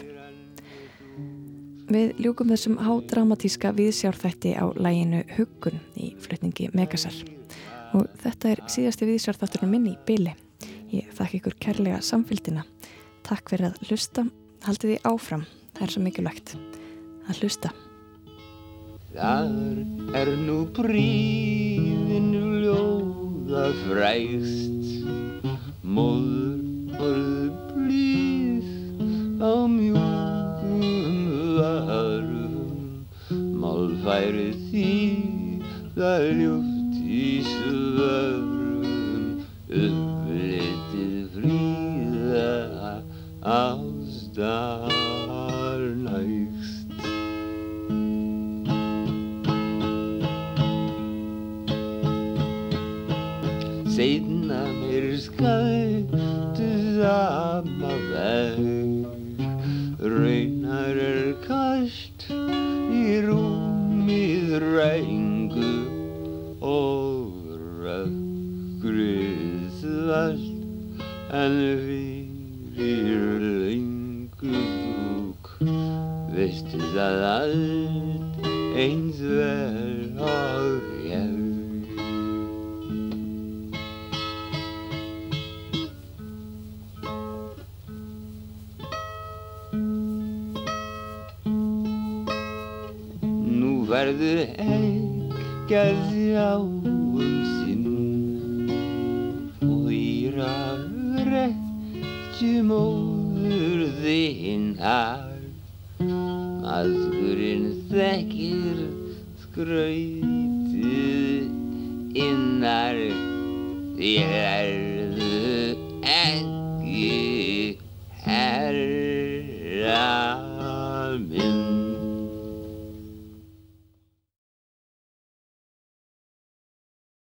[1.89, 7.15] Við ljúkum þessum hádramatíska viðsjárþætti á læginu Huggun í flutningi Megasar.
[7.95, 10.35] Og þetta er síðasti viðsjárþátturinn minn í byli.
[10.91, 12.67] Ég þakka ykkur kærlega samfélgina.
[13.23, 14.27] Takk fyrir að hlusta.
[14.67, 15.47] Haldið því áfram.
[15.79, 16.57] Það er svo mikilvægt.
[17.31, 17.73] Að hlusta.
[19.15, 21.68] Þar er nú príðin
[23.49, 25.07] love raised
[25.83, 26.19] more
[26.99, 28.65] Mother, please,
[29.41, 30.93] amuse me
[31.57, 33.07] warm.
[33.31, 35.63] my zie,
[35.95, 36.68] daar